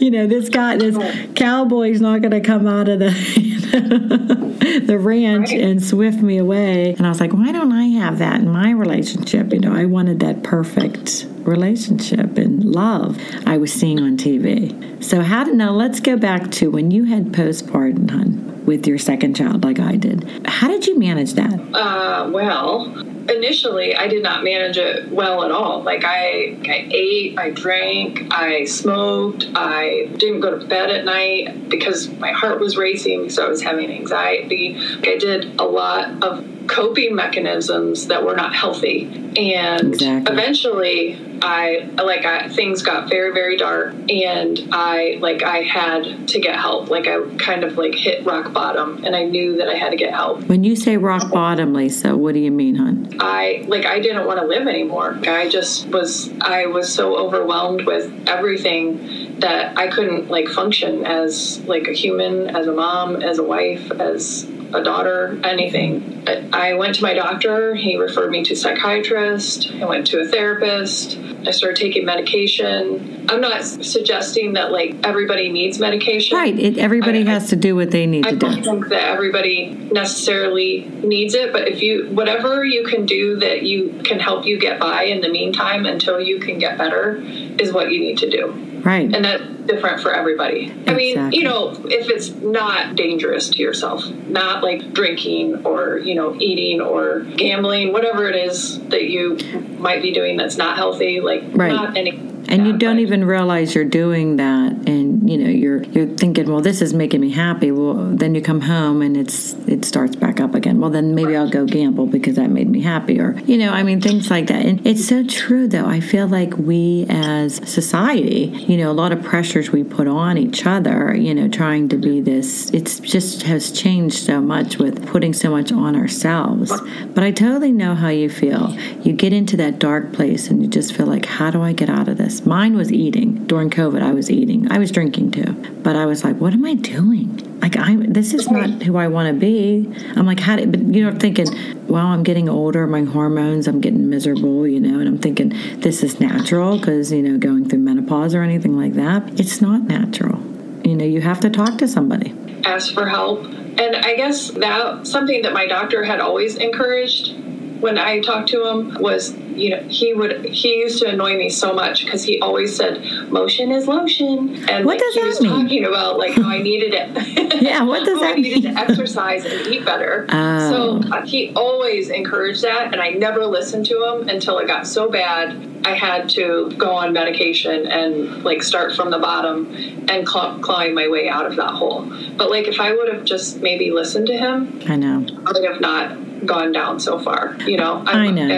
you 0.00 0.10
know, 0.10 0.26
this 0.26 0.48
guy, 0.48 0.78
this 0.78 0.96
cowboy's 1.34 2.00
not 2.00 2.22
going 2.22 2.30
to 2.30 2.40
come 2.40 2.66
out 2.66 2.88
of 2.88 3.00
the 3.00 3.10
the 4.86 4.98
ranch 5.00 5.50
Right. 5.50 5.60
and 5.60 5.82
swift 5.84 6.20
me 6.20 6.38
away. 6.38 6.94
And 6.96 7.06
I 7.06 7.08
was 7.08 7.20
like, 7.20 7.32
why 7.32 7.52
don't 7.52 7.72
I 7.72 7.86
have 7.88 8.18
that 8.18 8.40
in 8.40 8.48
my 8.48 8.70
relationship? 8.70 9.52
You 9.52 9.60
know, 9.60 9.74
I 9.74 9.84
wanted 9.84 10.20
that 10.20 10.42
perfect 10.42 11.26
relationship 11.40 12.38
and 12.38 12.64
love 12.64 13.18
I 13.46 13.56
was 13.58 13.72
seeing 13.72 14.00
on 14.00 14.16
TV. 14.16 15.02
So 15.02 15.20
how 15.22 15.44
did 15.44 15.54
now? 15.54 15.72
Let's 15.72 16.00
go 16.00 16.16
back 16.16 16.50
to 16.52 16.70
when 16.70 16.90
you 16.90 17.04
had 17.04 17.26
postpartum, 17.32 18.64
with 18.66 18.86
your 18.86 18.98
second 18.98 19.36
child, 19.36 19.62
like 19.62 19.78
I 19.78 19.94
did. 19.96 20.28
How 20.46 20.66
did 20.68 20.86
you 20.86 20.98
manage 20.98 21.34
that? 21.34 21.52
Uh, 21.72 22.28
well, 22.32 22.86
initially 23.28 23.94
I 23.94 24.08
did 24.08 24.22
not 24.22 24.44
manage 24.44 24.76
it 24.76 25.10
well 25.10 25.44
at 25.44 25.50
all. 25.50 25.82
Like 25.82 26.04
I, 26.04 26.56
I 26.68 26.88
ate, 26.90 27.38
I 27.38 27.50
drank, 27.50 28.32
I 28.32 28.64
smoked, 28.64 29.48
I 29.54 30.08
didn't 30.16 30.40
go 30.40 30.58
to 30.58 30.66
bed 30.66 30.90
at 30.90 31.04
night 31.04 31.68
because 31.68 32.08
my 32.08 32.32
heart 32.32 32.60
was 32.60 32.76
racing, 32.76 33.30
so 33.30 33.46
I 33.46 33.48
was 33.48 33.62
having 33.62 33.90
anxiety. 33.90 34.76
I 34.78 35.16
did 35.18 35.60
a 35.60 35.64
lot 35.64 36.22
of 36.22 36.55
coping 36.66 37.14
mechanisms 37.14 38.08
that 38.08 38.24
were 38.24 38.36
not 38.36 38.54
healthy, 38.54 39.04
and 39.36 39.94
Exactly. 39.94 40.32
eventually 40.32 41.38
I 41.42 41.88
like 41.96 42.24
I, 42.24 42.48
things 42.48 42.82
got 42.82 43.08
very 43.08 43.32
very 43.32 43.56
dark, 43.56 43.94
and 44.10 44.68
I 44.72 45.18
like 45.20 45.42
I 45.42 45.58
had 45.58 46.28
to 46.28 46.40
get 46.40 46.56
help. 46.56 46.88
Like 46.90 47.06
I 47.06 47.20
kind 47.38 47.64
of 47.64 47.76
like 47.76 47.94
hit 47.94 48.24
rock 48.24 48.52
bottom, 48.52 49.04
and 49.04 49.14
I 49.14 49.24
knew 49.24 49.56
that 49.58 49.68
I 49.68 49.74
had 49.74 49.90
to 49.90 49.96
get 49.96 50.12
help. 50.14 50.42
When 50.44 50.64
you 50.64 50.76
say 50.76 50.96
rock 50.96 51.30
bottom, 51.30 51.74
Lisa, 51.74 52.16
what 52.16 52.34
do 52.34 52.40
you 52.40 52.50
mean, 52.50 52.76
hun? 52.76 53.16
I 53.20 53.64
like 53.66 53.84
I 53.86 54.00
didn't 54.00 54.26
want 54.26 54.40
to 54.40 54.46
live 54.46 54.66
anymore. 54.66 55.18
I 55.26 55.48
just 55.48 55.88
was 55.88 56.30
I 56.40 56.66
was 56.66 56.92
so 56.92 57.16
overwhelmed 57.16 57.86
with 57.86 58.12
everything 58.28 59.40
that 59.40 59.76
I 59.78 59.88
couldn't 59.88 60.28
like 60.28 60.48
function 60.48 61.04
as 61.04 61.60
like 61.66 61.88
a 61.88 61.92
human, 61.92 62.48
as 62.56 62.66
a 62.66 62.72
mom, 62.72 63.16
as 63.22 63.38
a 63.38 63.42
wife, 63.44 63.90
as 63.92 64.46
a 64.76 64.84
daughter, 64.84 65.38
anything. 65.44 66.24
I 66.26 66.70
I 66.70 66.74
went 66.74 66.96
to 66.96 67.02
my 67.02 67.14
doctor. 67.14 67.74
He 67.74 67.96
referred 67.96 68.30
me 68.30 68.42
to 68.44 68.54
a 68.54 68.56
psychiatrist. 68.56 69.72
I 69.80 69.84
went 69.84 70.06
to 70.08 70.20
a 70.20 70.26
therapist. 70.26 71.18
I 71.46 71.50
started 71.52 71.76
taking 71.76 72.04
medication. 72.04 73.26
I'm 73.28 73.40
not 73.40 73.62
suggesting 73.64 74.54
that 74.54 74.72
like 74.72 74.96
everybody 75.04 75.50
needs 75.50 75.78
medication. 75.78 76.36
Right. 76.36 76.58
It, 76.58 76.78
everybody 76.78 77.18
I- 77.18 77.30
I- 77.30 77.34
has 77.34 77.50
to 77.50 77.56
do 77.56 77.76
what 77.76 77.90
they 77.90 78.06
need 78.06 78.26
I 78.26 78.30
to 78.30 78.36
do. 78.36 78.46
I 78.46 78.54
don't 78.54 78.62
think 78.64 78.88
that 78.88 79.02
everybody 79.02 79.70
necessarily 79.92 80.80
needs 81.02 81.34
it, 81.34 81.52
but 81.52 81.68
if 81.68 81.82
you, 81.82 82.08
whatever 82.10 82.64
you 82.64 82.84
can 82.84 83.06
do 83.06 83.36
that 83.40 83.62
you 83.62 84.00
can 84.04 84.18
help 84.18 84.46
you 84.46 84.58
get 84.58 84.80
by 84.80 85.04
in 85.04 85.20
the 85.20 85.28
meantime 85.28 85.86
until 85.86 86.20
you 86.20 86.40
can 86.40 86.58
get 86.58 86.78
better 86.78 87.16
is 87.58 87.72
what 87.72 87.90
you 87.92 88.00
need 88.00 88.18
to 88.18 88.30
do. 88.30 88.75
Right. 88.86 89.12
And 89.12 89.24
that's 89.24 89.42
different 89.66 90.00
for 90.00 90.14
everybody. 90.14 90.72
I 90.86 90.94
mean, 90.94 91.32
you 91.32 91.42
know, 91.42 91.72
if 91.86 92.08
it's 92.08 92.30
not 92.30 92.94
dangerous 92.94 93.50
to 93.50 93.58
yourself, 93.58 94.06
not 94.28 94.62
like 94.62 94.92
drinking 94.92 95.66
or, 95.66 95.98
you 95.98 96.14
know, 96.14 96.36
eating 96.38 96.80
or 96.80 97.20
gambling, 97.36 97.92
whatever 97.92 98.28
it 98.28 98.36
is 98.36 98.78
that 98.90 99.02
you 99.04 99.38
might 99.80 100.02
be 100.02 100.12
doing 100.12 100.36
that's 100.36 100.56
not 100.56 100.76
healthy, 100.76 101.20
like 101.20 101.42
Right. 101.52 101.72
not 101.72 101.96
any. 101.96 102.10
and 102.48 102.64
you 102.64 102.78
don't 102.78 103.00
even 103.00 103.24
realize 103.24 103.74
you're 103.74 103.84
doing 103.84 104.36
that 104.36 104.72
and 104.88 105.05
you 105.24 105.38
know 105.38 105.48
you're 105.48 105.82
you're 105.84 106.06
thinking 106.06 106.50
well 106.50 106.60
this 106.60 106.82
is 106.82 106.92
making 106.92 107.20
me 107.20 107.30
happy. 107.30 107.70
Well 107.70 107.94
then 107.94 108.34
you 108.34 108.42
come 108.42 108.60
home 108.60 109.02
and 109.02 109.16
it's 109.16 109.54
it 109.66 109.84
starts 109.84 110.16
back 110.16 110.40
up 110.40 110.54
again. 110.54 110.80
Well 110.80 110.90
then 110.90 111.14
maybe 111.14 111.36
i'll 111.36 111.50
go 111.50 111.64
gamble 111.64 112.06
because 112.06 112.36
that 112.36 112.50
made 112.50 112.68
me 112.68 112.80
happy 112.80 113.20
or 113.20 113.38
you 113.40 113.56
know 113.56 113.70
i 113.70 113.82
mean 113.82 114.00
things 114.00 114.30
like 114.30 114.46
that. 114.48 114.64
And 114.64 114.86
it's 114.86 115.06
so 115.06 115.24
true 115.24 115.66
though. 115.68 115.86
I 115.86 116.00
feel 116.00 116.28
like 116.28 116.56
we 116.56 117.06
as 117.08 117.56
society 117.68 118.46
you 118.68 118.76
know 118.76 118.90
a 118.90 118.92
lot 118.92 119.12
of 119.12 119.22
pressures 119.22 119.70
we 119.70 119.82
put 119.82 120.06
on 120.06 120.38
each 120.38 120.66
other 120.66 121.14
you 121.14 121.34
know 121.34 121.48
trying 121.48 121.88
to 121.88 121.96
be 121.96 122.20
this 122.20 122.70
it's 122.70 123.00
just 123.00 123.42
has 123.42 123.72
changed 123.72 124.18
so 124.18 124.40
much 124.40 124.78
with 124.78 125.06
putting 125.06 125.32
so 125.32 125.50
much 125.50 125.72
on 125.72 125.96
ourselves. 125.96 126.72
But 127.14 127.24
i 127.24 127.30
totally 127.30 127.72
know 127.72 127.94
how 127.94 128.08
you 128.08 128.28
feel. 128.28 128.76
You 129.02 129.12
get 129.12 129.32
into 129.32 129.56
that 129.58 129.78
dark 129.78 130.12
place 130.12 130.48
and 130.48 130.62
you 130.62 130.68
just 130.68 130.94
feel 130.94 131.06
like 131.06 131.24
how 131.26 131.50
do 131.50 131.62
i 131.62 131.72
get 131.72 131.88
out 131.88 132.08
of 132.08 132.18
this? 132.18 132.44
Mine 132.44 132.76
was 132.76 132.92
eating. 132.92 133.46
During 133.46 133.70
covid 133.70 134.02
i 134.02 134.12
was 134.12 134.30
eating. 134.30 134.70
I 134.70 134.78
was 134.78 134.90
drinking 134.90 135.05
too 135.12 135.52
but 135.82 135.96
i 135.96 136.06
was 136.06 136.24
like 136.24 136.36
what 136.36 136.52
am 136.52 136.64
i 136.64 136.74
doing? 136.74 137.42
Like 137.60 137.76
i 137.76 137.96
this 137.96 138.34
is 138.34 138.50
not 138.50 138.82
who 138.82 138.96
i 138.96 139.08
want 139.08 139.28
to 139.28 139.38
be. 139.38 139.90
I'm 140.14 140.26
like 140.26 140.40
how 140.40 140.56
do, 140.56 140.66
but 140.66 140.80
you 140.80 141.04
know 141.04 141.18
thinking 141.18 141.48
well 141.88 142.06
i'm 142.06 142.22
getting 142.22 142.48
older 142.48 142.86
my 142.86 143.02
hormones 143.02 143.66
i'm 143.66 143.80
getting 143.80 144.08
miserable 144.08 144.66
you 144.66 144.78
know 144.78 145.00
and 145.00 145.08
i'm 145.08 145.18
thinking 145.18 145.52
this 145.80 146.02
is 146.02 146.20
natural 146.20 146.78
because 146.78 147.10
you 147.12 147.22
know 147.22 147.38
going 147.38 147.68
through 147.68 147.80
menopause 147.80 148.34
or 148.34 148.42
anything 148.42 148.76
like 148.76 148.94
that. 148.94 149.38
It's 149.40 149.60
not 149.60 149.82
natural. 149.84 150.38
You 150.84 150.96
know 150.96 151.04
you 151.04 151.20
have 151.20 151.40
to 151.40 151.50
talk 151.50 151.78
to 151.78 151.88
somebody. 151.88 152.34
Ask 152.64 152.92
for 152.92 153.08
help. 153.08 153.44
And 153.44 153.96
I 153.96 154.16
guess 154.16 154.50
that 154.52 155.06
something 155.06 155.42
that 155.42 155.52
my 155.52 155.66
doctor 155.66 156.04
had 156.04 156.20
always 156.20 156.56
encouraged 156.56 157.34
when 157.80 157.98
I 157.98 158.20
talked 158.20 158.48
to 158.50 158.66
him 158.66 158.96
was, 159.00 159.34
you 159.36 159.70
know, 159.70 159.82
he 159.88 160.12
would 160.14 160.44
he 160.44 160.76
used 160.76 161.00
to 161.02 161.08
annoy 161.08 161.36
me 161.36 161.48
so 161.48 161.72
much 161.72 162.04
because 162.04 162.22
he 162.24 162.40
always 162.40 162.74
said 162.76 163.02
motion 163.30 163.70
is 163.72 163.86
lotion, 163.88 164.56
and 164.68 164.84
What 164.84 164.94
like, 164.94 164.98
does 165.00 165.14
he 165.14 165.20
that 165.20 165.26
was 165.26 165.40
mean? 165.40 165.52
talking 165.62 165.84
about 165.84 166.18
like 166.18 166.32
how 166.34 166.48
I 166.48 166.58
needed 166.58 166.94
it. 166.94 167.42
Yeah, 167.66 167.82
what 167.84 168.04
does 168.04 168.16
how 168.18 168.20
that 168.26 168.32
I 168.36 168.40
needed 168.40 168.64
mean? 168.64 168.74
to 168.74 168.80
exercise 168.80 169.44
and 169.44 169.66
eat 169.66 169.84
better. 169.84 170.26
Oh. 170.28 171.00
So 171.02 171.08
uh, 171.10 171.24
he 171.26 171.52
always 171.56 172.10
encouraged 172.10 172.62
that, 172.62 172.92
and 172.92 173.00
I 173.00 173.10
never 173.10 173.46
listened 173.46 173.86
to 173.86 174.04
him 174.04 174.28
until 174.28 174.58
it 174.58 174.66
got 174.66 174.86
so 174.86 175.10
bad 175.10 175.56
I 175.86 175.94
had 175.94 176.28
to 176.30 176.70
go 176.76 176.90
on 176.94 177.12
medication 177.12 177.86
and 177.86 178.42
like 178.44 178.62
start 178.62 178.94
from 178.94 179.10
the 179.10 179.18
bottom 179.18 179.72
and 180.08 180.26
claw- 180.26 180.58
clawing 180.58 180.94
my 180.94 181.08
way 181.08 181.28
out 181.28 181.46
of 181.46 181.56
that 181.56 181.70
hole. 181.70 182.02
But 182.36 182.50
like 182.50 182.66
if 182.68 182.78
I 182.80 182.92
would 182.92 183.12
have 183.12 183.24
just 183.24 183.60
maybe 183.62 183.90
listened 183.90 184.26
to 184.26 184.36
him, 184.36 184.80
I 184.86 184.96
know. 184.96 185.24
I 185.46 185.52
would 185.52 185.64
have 185.64 185.80
not 185.80 186.16
gone 186.44 186.72
down 186.72 187.00
so 187.00 187.18
far. 187.18 187.56
You 187.66 187.76
know, 187.76 188.02
I 188.06 188.30
know. 188.30 188.48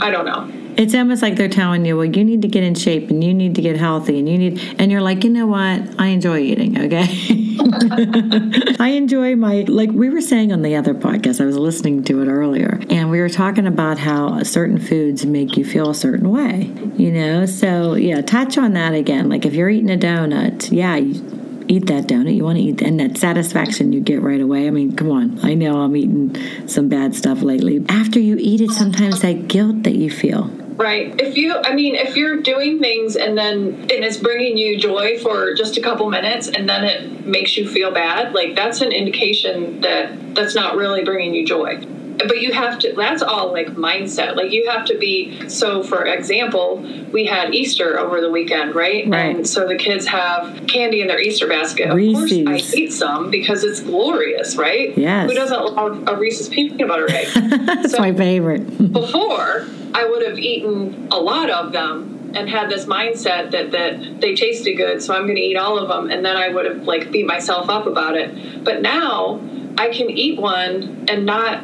I, 0.00 0.06
I 0.06 0.10
don't 0.10 0.26
know. 0.26 0.50
It's 0.76 0.94
almost 0.94 1.22
like 1.22 1.36
they're 1.36 1.48
telling 1.48 1.84
you, 1.84 1.96
well, 1.96 2.04
you 2.04 2.24
need 2.24 2.42
to 2.42 2.48
get 2.48 2.64
in 2.64 2.74
shape 2.74 3.08
and 3.08 3.22
you 3.22 3.32
need 3.32 3.54
to 3.54 3.62
get 3.62 3.76
healthy 3.76 4.18
and 4.18 4.28
you 4.28 4.36
need, 4.38 4.74
and 4.78 4.90
you're 4.90 5.00
like, 5.00 5.22
you 5.22 5.30
know 5.30 5.46
what? 5.46 6.00
I 6.00 6.08
enjoy 6.08 6.38
eating, 6.38 6.76
okay? 6.86 7.06
I 8.80 8.88
enjoy 8.96 9.36
my, 9.36 9.64
like 9.68 9.90
we 9.90 10.10
were 10.10 10.20
saying 10.20 10.52
on 10.52 10.62
the 10.62 10.74
other 10.74 10.92
podcast, 10.92 11.40
I 11.40 11.44
was 11.44 11.56
listening 11.56 12.02
to 12.04 12.22
it 12.22 12.26
earlier, 12.26 12.80
and 12.90 13.08
we 13.10 13.20
were 13.20 13.28
talking 13.28 13.68
about 13.68 13.98
how 13.98 14.42
certain 14.42 14.80
foods 14.80 15.24
make 15.24 15.56
you 15.56 15.64
feel 15.64 15.90
a 15.90 15.94
certain 15.94 16.30
way, 16.30 16.72
you 16.96 17.12
know? 17.12 17.46
So, 17.46 17.94
yeah, 17.94 18.20
touch 18.20 18.58
on 18.58 18.72
that 18.72 18.94
again. 18.94 19.28
Like 19.28 19.46
if 19.46 19.54
you're 19.54 19.70
eating 19.70 19.90
a 19.90 19.96
donut, 19.96 20.72
yeah, 20.72 20.96
you, 20.96 21.43
eat 21.68 21.86
that 21.86 22.04
donut. 22.04 22.34
You 22.34 22.44
want 22.44 22.58
to 22.58 22.62
eat, 22.62 22.82
and 22.82 22.98
that 23.00 23.16
satisfaction 23.18 23.92
you 23.92 24.00
get 24.00 24.22
right 24.22 24.40
away. 24.40 24.66
I 24.66 24.70
mean, 24.70 24.96
come 24.96 25.10
on. 25.10 25.38
I 25.42 25.54
know 25.54 25.80
I'm 25.80 25.96
eating 25.96 26.36
some 26.66 26.88
bad 26.88 27.14
stuff 27.14 27.42
lately. 27.42 27.84
After 27.88 28.20
you 28.20 28.36
eat 28.38 28.60
it, 28.60 28.70
sometimes 28.70 29.20
that 29.20 29.48
guilt 29.48 29.82
that 29.84 29.96
you 29.96 30.10
feel. 30.10 30.50
Right. 30.76 31.14
If 31.20 31.36
you, 31.36 31.54
I 31.56 31.72
mean, 31.72 31.94
if 31.94 32.16
you're 32.16 32.40
doing 32.40 32.80
things 32.80 33.14
and 33.14 33.38
then 33.38 33.74
and 33.82 33.92
it's 33.92 34.16
bringing 34.16 34.56
you 34.56 34.76
joy 34.76 35.18
for 35.20 35.54
just 35.54 35.76
a 35.76 35.80
couple 35.80 36.10
minutes 36.10 36.48
and 36.48 36.68
then 36.68 36.84
it 36.84 37.24
makes 37.24 37.56
you 37.56 37.68
feel 37.68 37.92
bad, 37.92 38.34
like 38.34 38.56
that's 38.56 38.80
an 38.80 38.90
indication 38.90 39.82
that 39.82 40.34
that's 40.34 40.56
not 40.56 40.76
really 40.76 41.04
bringing 41.04 41.32
you 41.34 41.46
joy. 41.46 41.80
But 42.16 42.40
you 42.40 42.52
have 42.52 42.78
to, 42.80 42.92
that's 42.92 43.22
all 43.22 43.52
like 43.52 43.68
mindset. 43.68 44.36
Like 44.36 44.52
you 44.52 44.70
have 44.70 44.84
to 44.86 44.98
be, 44.98 45.48
so 45.48 45.82
for 45.82 46.04
example, 46.04 46.78
we 47.12 47.24
had 47.26 47.54
Easter 47.54 47.98
over 47.98 48.20
the 48.20 48.30
weekend, 48.30 48.74
right? 48.74 49.06
Right. 49.08 49.34
And 49.36 49.48
so 49.48 49.66
the 49.66 49.76
kids 49.76 50.06
have 50.06 50.66
candy 50.68 51.00
in 51.00 51.08
their 51.08 51.20
Easter 51.20 51.48
basket. 51.48 51.90
Of 51.90 51.96
course, 51.98 52.32
I 52.32 52.76
eat 52.76 52.92
some 52.92 53.30
because 53.30 53.64
it's 53.64 53.80
glorious, 53.80 54.56
right? 54.56 54.96
Yes. 54.96 55.28
Who 55.28 55.34
doesn't 55.34 55.74
love 55.74 56.04
a 56.06 56.16
Reese's 56.16 56.48
peanut 56.48 56.86
butter 56.88 57.10
egg? 57.10 57.26
That's 57.66 57.92
So- 57.92 57.98
my 57.98 58.12
favorite. 58.14 58.92
before 58.92 59.66
I 59.94 60.06
would 60.08 60.26
have 60.26 60.38
eaten 60.38 61.08
a 61.10 61.18
lot 61.18 61.50
of 61.50 61.72
them 61.72 62.32
and 62.34 62.48
had 62.48 62.68
this 62.70 62.84
mindset 62.86 63.50
that 63.52 63.70
that 63.72 64.20
they 64.20 64.34
tasted 64.34 64.74
good, 64.76 65.02
so 65.02 65.14
I'm 65.14 65.22
going 65.24 65.36
to 65.36 65.42
eat 65.42 65.56
all 65.56 65.78
of 65.78 65.88
them, 65.88 66.10
and 66.10 66.24
then 66.24 66.36
I 66.36 66.48
would 66.48 66.64
have 66.66 66.82
like 66.84 67.10
beat 67.12 67.26
myself 67.26 67.68
up 67.68 67.86
about 67.86 68.16
it. 68.16 68.64
But 68.64 68.82
now 68.82 69.40
I 69.78 69.90
can 69.90 70.10
eat 70.10 70.40
one 70.40 71.06
and 71.08 71.26
not 71.26 71.62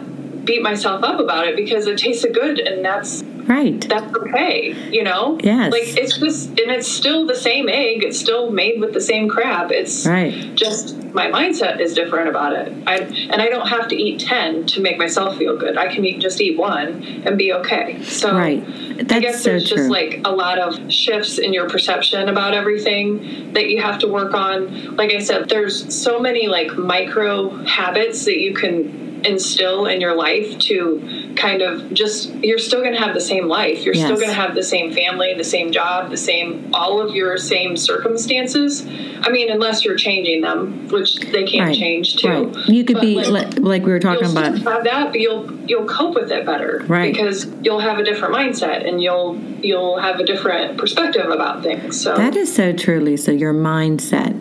beat 0.50 0.62
myself 0.62 1.04
up 1.04 1.20
about 1.20 1.46
it 1.46 1.54
because 1.54 1.86
it 1.86 1.96
tasted 1.96 2.34
good, 2.34 2.58
and 2.58 2.84
that's 2.84 3.22
right. 3.46 3.88
that's 3.88 4.12
okay, 4.16 4.72
you 4.90 5.04
know? 5.04 5.38
Yes. 5.42 5.70
Like 5.72 5.96
it's 5.96 6.18
just 6.18 6.48
and 6.48 6.70
it's 6.72 6.88
still 6.88 7.24
the 7.26 7.36
same 7.36 7.68
egg. 7.68 8.02
It's 8.02 8.18
still 8.18 8.50
made 8.50 8.80
with 8.80 8.92
the 8.92 9.00
same 9.00 9.28
crap. 9.28 9.70
It's 9.70 10.06
Right. 10.06 10.34
just 10.56 10.96
my 11.14 11.26
mindset 11.28 11.80
is 11.80 11.94
different 11.94 12.28
about 12.28 12.52
it. 12.52 12.72
I 12.86 12.96
and 13.32 13.40
I 13.40 13.48
don't 13.48 13.68
have 13.68 13.86
to 13.88 13.96
eat 13.96 14.18
ten 14.20 14.66
to 14.66 14.80
make 14.80 14.98
myself 14.98 15.36
feel 15.38 15.56
good. 15.56 15.76
I 15.78 15.86
can 15.92 16.04
eat 16.04 16.20
just 16.20 16.40
eat 16.40 16.58
one 16.58 17.22
and 17.24 17.38
be 17.38 17.52
okay. 17.52 18.02
So 18.02 18.34
Right. 18.36 18.62
I 18.98 19.02
That's 19.04 19.20
guess 19.20 19.42
so 19.42 19.50
there's 19.50 19.68
true. 19.68 19.76
just 19.78 19.90
like 19.90 20.20
a 20.24 20.32
lot 20.32 20.58
of 20.58 20.92
shifts 20.92 21.38
in 21.38 21.52
your 21.54 21.68
perception 21.68 22.28
about 22.28 22.54
everything 22.54 23.52
that 23.54 23.68
you 23.70 23.80
have 23.80 24.00
to 24.00 24.08
work 24.08 24.34
on. 24.34 24.96
Like 24.96 25.12
I 25.12 25.20
said, 25.20 25.48
there's 25.48 25.94
so 25.94 26.18
many 26.18 26.48
like 26.48 26.76
micro 26.76 27.50
habits 27.64 28.24
that 28.24 28.38
you 28.38 28.52
can 28.52 29.09
instill 29.24 29.86
in 29.86 30.00
your 30.00 30.14
life 30.14 30.58
to 30.58 31.32
kind 31.36 31.62
of 31.62 31.92
just 31.92 32.32
you're 32.36 32.58
still 32.58 32.80
going 32.80 32.92
to 32.92 32.98
have 32.98 33.14
the 33.14 33.20
same 33.20 33.46
life. 33.48 33.84
You're 33.84 33.94
still 33.94 34.16
going 34.16 34.28
to 34.28 34.34
have 34.34 34.54
the 34.54 34.62
same 34.62 34.92
family, 34.92 35.34
the 35.34 35.44
same 35.44 35.72
job, 35.72 36.10
the 36.10 36.16
same 36.16 36.70
all 36.74 37.00
of 37.00 37.14
your 37.14 37.36
same 37.38 37.76
circumstances. 37.76 38.86
I 39.22 39.30
mean, 39.30 39.50
unless 39.50 39.84
you're 39.84 39.96
changing 39.96 40.40
them, 40.42 40.88
which 40.88 41.16
they 41.16 41.44
can't 41.44 41.68
Right. 41.68 41.76
change 41.76 42.16
too. 42.16 42.28
Right. 42.28 42.68
You 42.68 42.84
could 42.84 42.94
But, 42.96 43.02
be 43.02 43.14
like, 43.24 43.58
like, 43.58 43.84
we 43.84 43.92
were 43.92 44.00
talking 44.00 44.30
about. 44.30 44.56
have 44.58 44.84
that, 44.84 45.08
but 45.12 45.20
you'll 45.20 45.50
you'll 45.66 45.84
cope 45.86 46.14
with 46.14 46.30
it 46.32 46.44
better, 46.46 46.84
Right. 46.88 47.12
Because 47.12 47.46
you'll 47.62 47.80
have 47.80 47.98
a 47.98 48.04
different 48.04 48.34
mindset 48.34 48.88
and 48.88 49.02
you'll 49.02 49.38
you'll 49.62 49.98
have 49.98 50.20
a 50.20 50.24
different 50.24 50.78
perspective 50.78 51.28
about 51.30 51.62
things. 51.62 52.00
So 52.00 52.16
That 52.16 52.34
is 52.36 52.52
so 52.54 52.72
true, 52.72 53.00
Lisa, 53.00 53.34
your 53.34 53.52
mindset. 53.54 54.34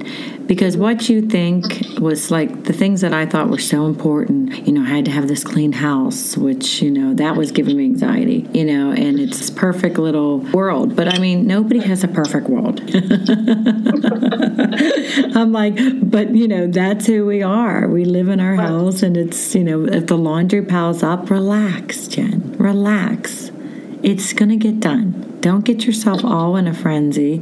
Because 0.50 0.76
what 0.76 1.08
you 1.10 1.22
think 1.22 2.00
was 2.00 2.32
like 2.32 2.64
the 2.64 2.74
things 2.74 3.02
that 3.02 3.14
I 3.14 3.28
thought 3.28 3.52
were 3.52 3.60
so 3.60 3.86
important, 3.86 4.66
you 4.66 4.74
know, 4.74 4.82
I 4.82 4.96
had 4.96 5.06
to 5.06 5.12
have 5.12 5.28
this 5.28 5.44
clean 5.44 5.74
house, 5.74 6.36
which, 6.36 6.82
you 6.82 6.90
know, 6.90 7.14
that 7.14 7.36
was 7.36 7.52
giving 7.52 7.78
me 7.78 7.86
anxiety, 7.86 8.50
you 8.52 8.66
know, 8.66 8.92
and 8.92 9.20
it's 9.20 9.38
this 9.38 9.52
perfect 9.52 10.00
little 10.00 10.40
world. 10.40 10.96
But 10.96 11.14
I 11.14 11.20
mean, 11.20 11.46
nobody 11.46 11.82
has 11.82 12.04
a 12.04 12.08
perfect 12.08 12.50
world. 12.50 12.82
I'm 15.36 15.52
like, 15.52 15.78
but, 16.02 16.34
you 16.34 16.48
know, 16.48 16.66
that's 16.66 17.06
who 17.06 17.28
we 17.28 17.44
are. 17.44 17.88
We 17.88 18.06
live 18.06 18.28
in 18.28 18.40
our 18.40 18.56
house, 18.56 19.04
and 19.04 19.16
it's, 19.18 19.54
you 19.54 19.64
know, 19.64 19.86
if 19.86 20.08
the 20.08 20.18
laundry 20.18 20.64
piles 20.64 21.04
up, 21.04 21.30
relax, 21.30 22.08
Jen, 22.08 22.56
relax. 22.58 23.52
It's 24.02 24.34
going 24.34 24.50
to 24.50 24.58
get 24.58 24.80
done. 24.80 25.29
Don't 25.42 25.64
get 25.66 25.86
yourself 25.86 26.24
all 26.26 26.56
in 26.58 26.68
a 26.68 26.74
frenzy 26.74 27.42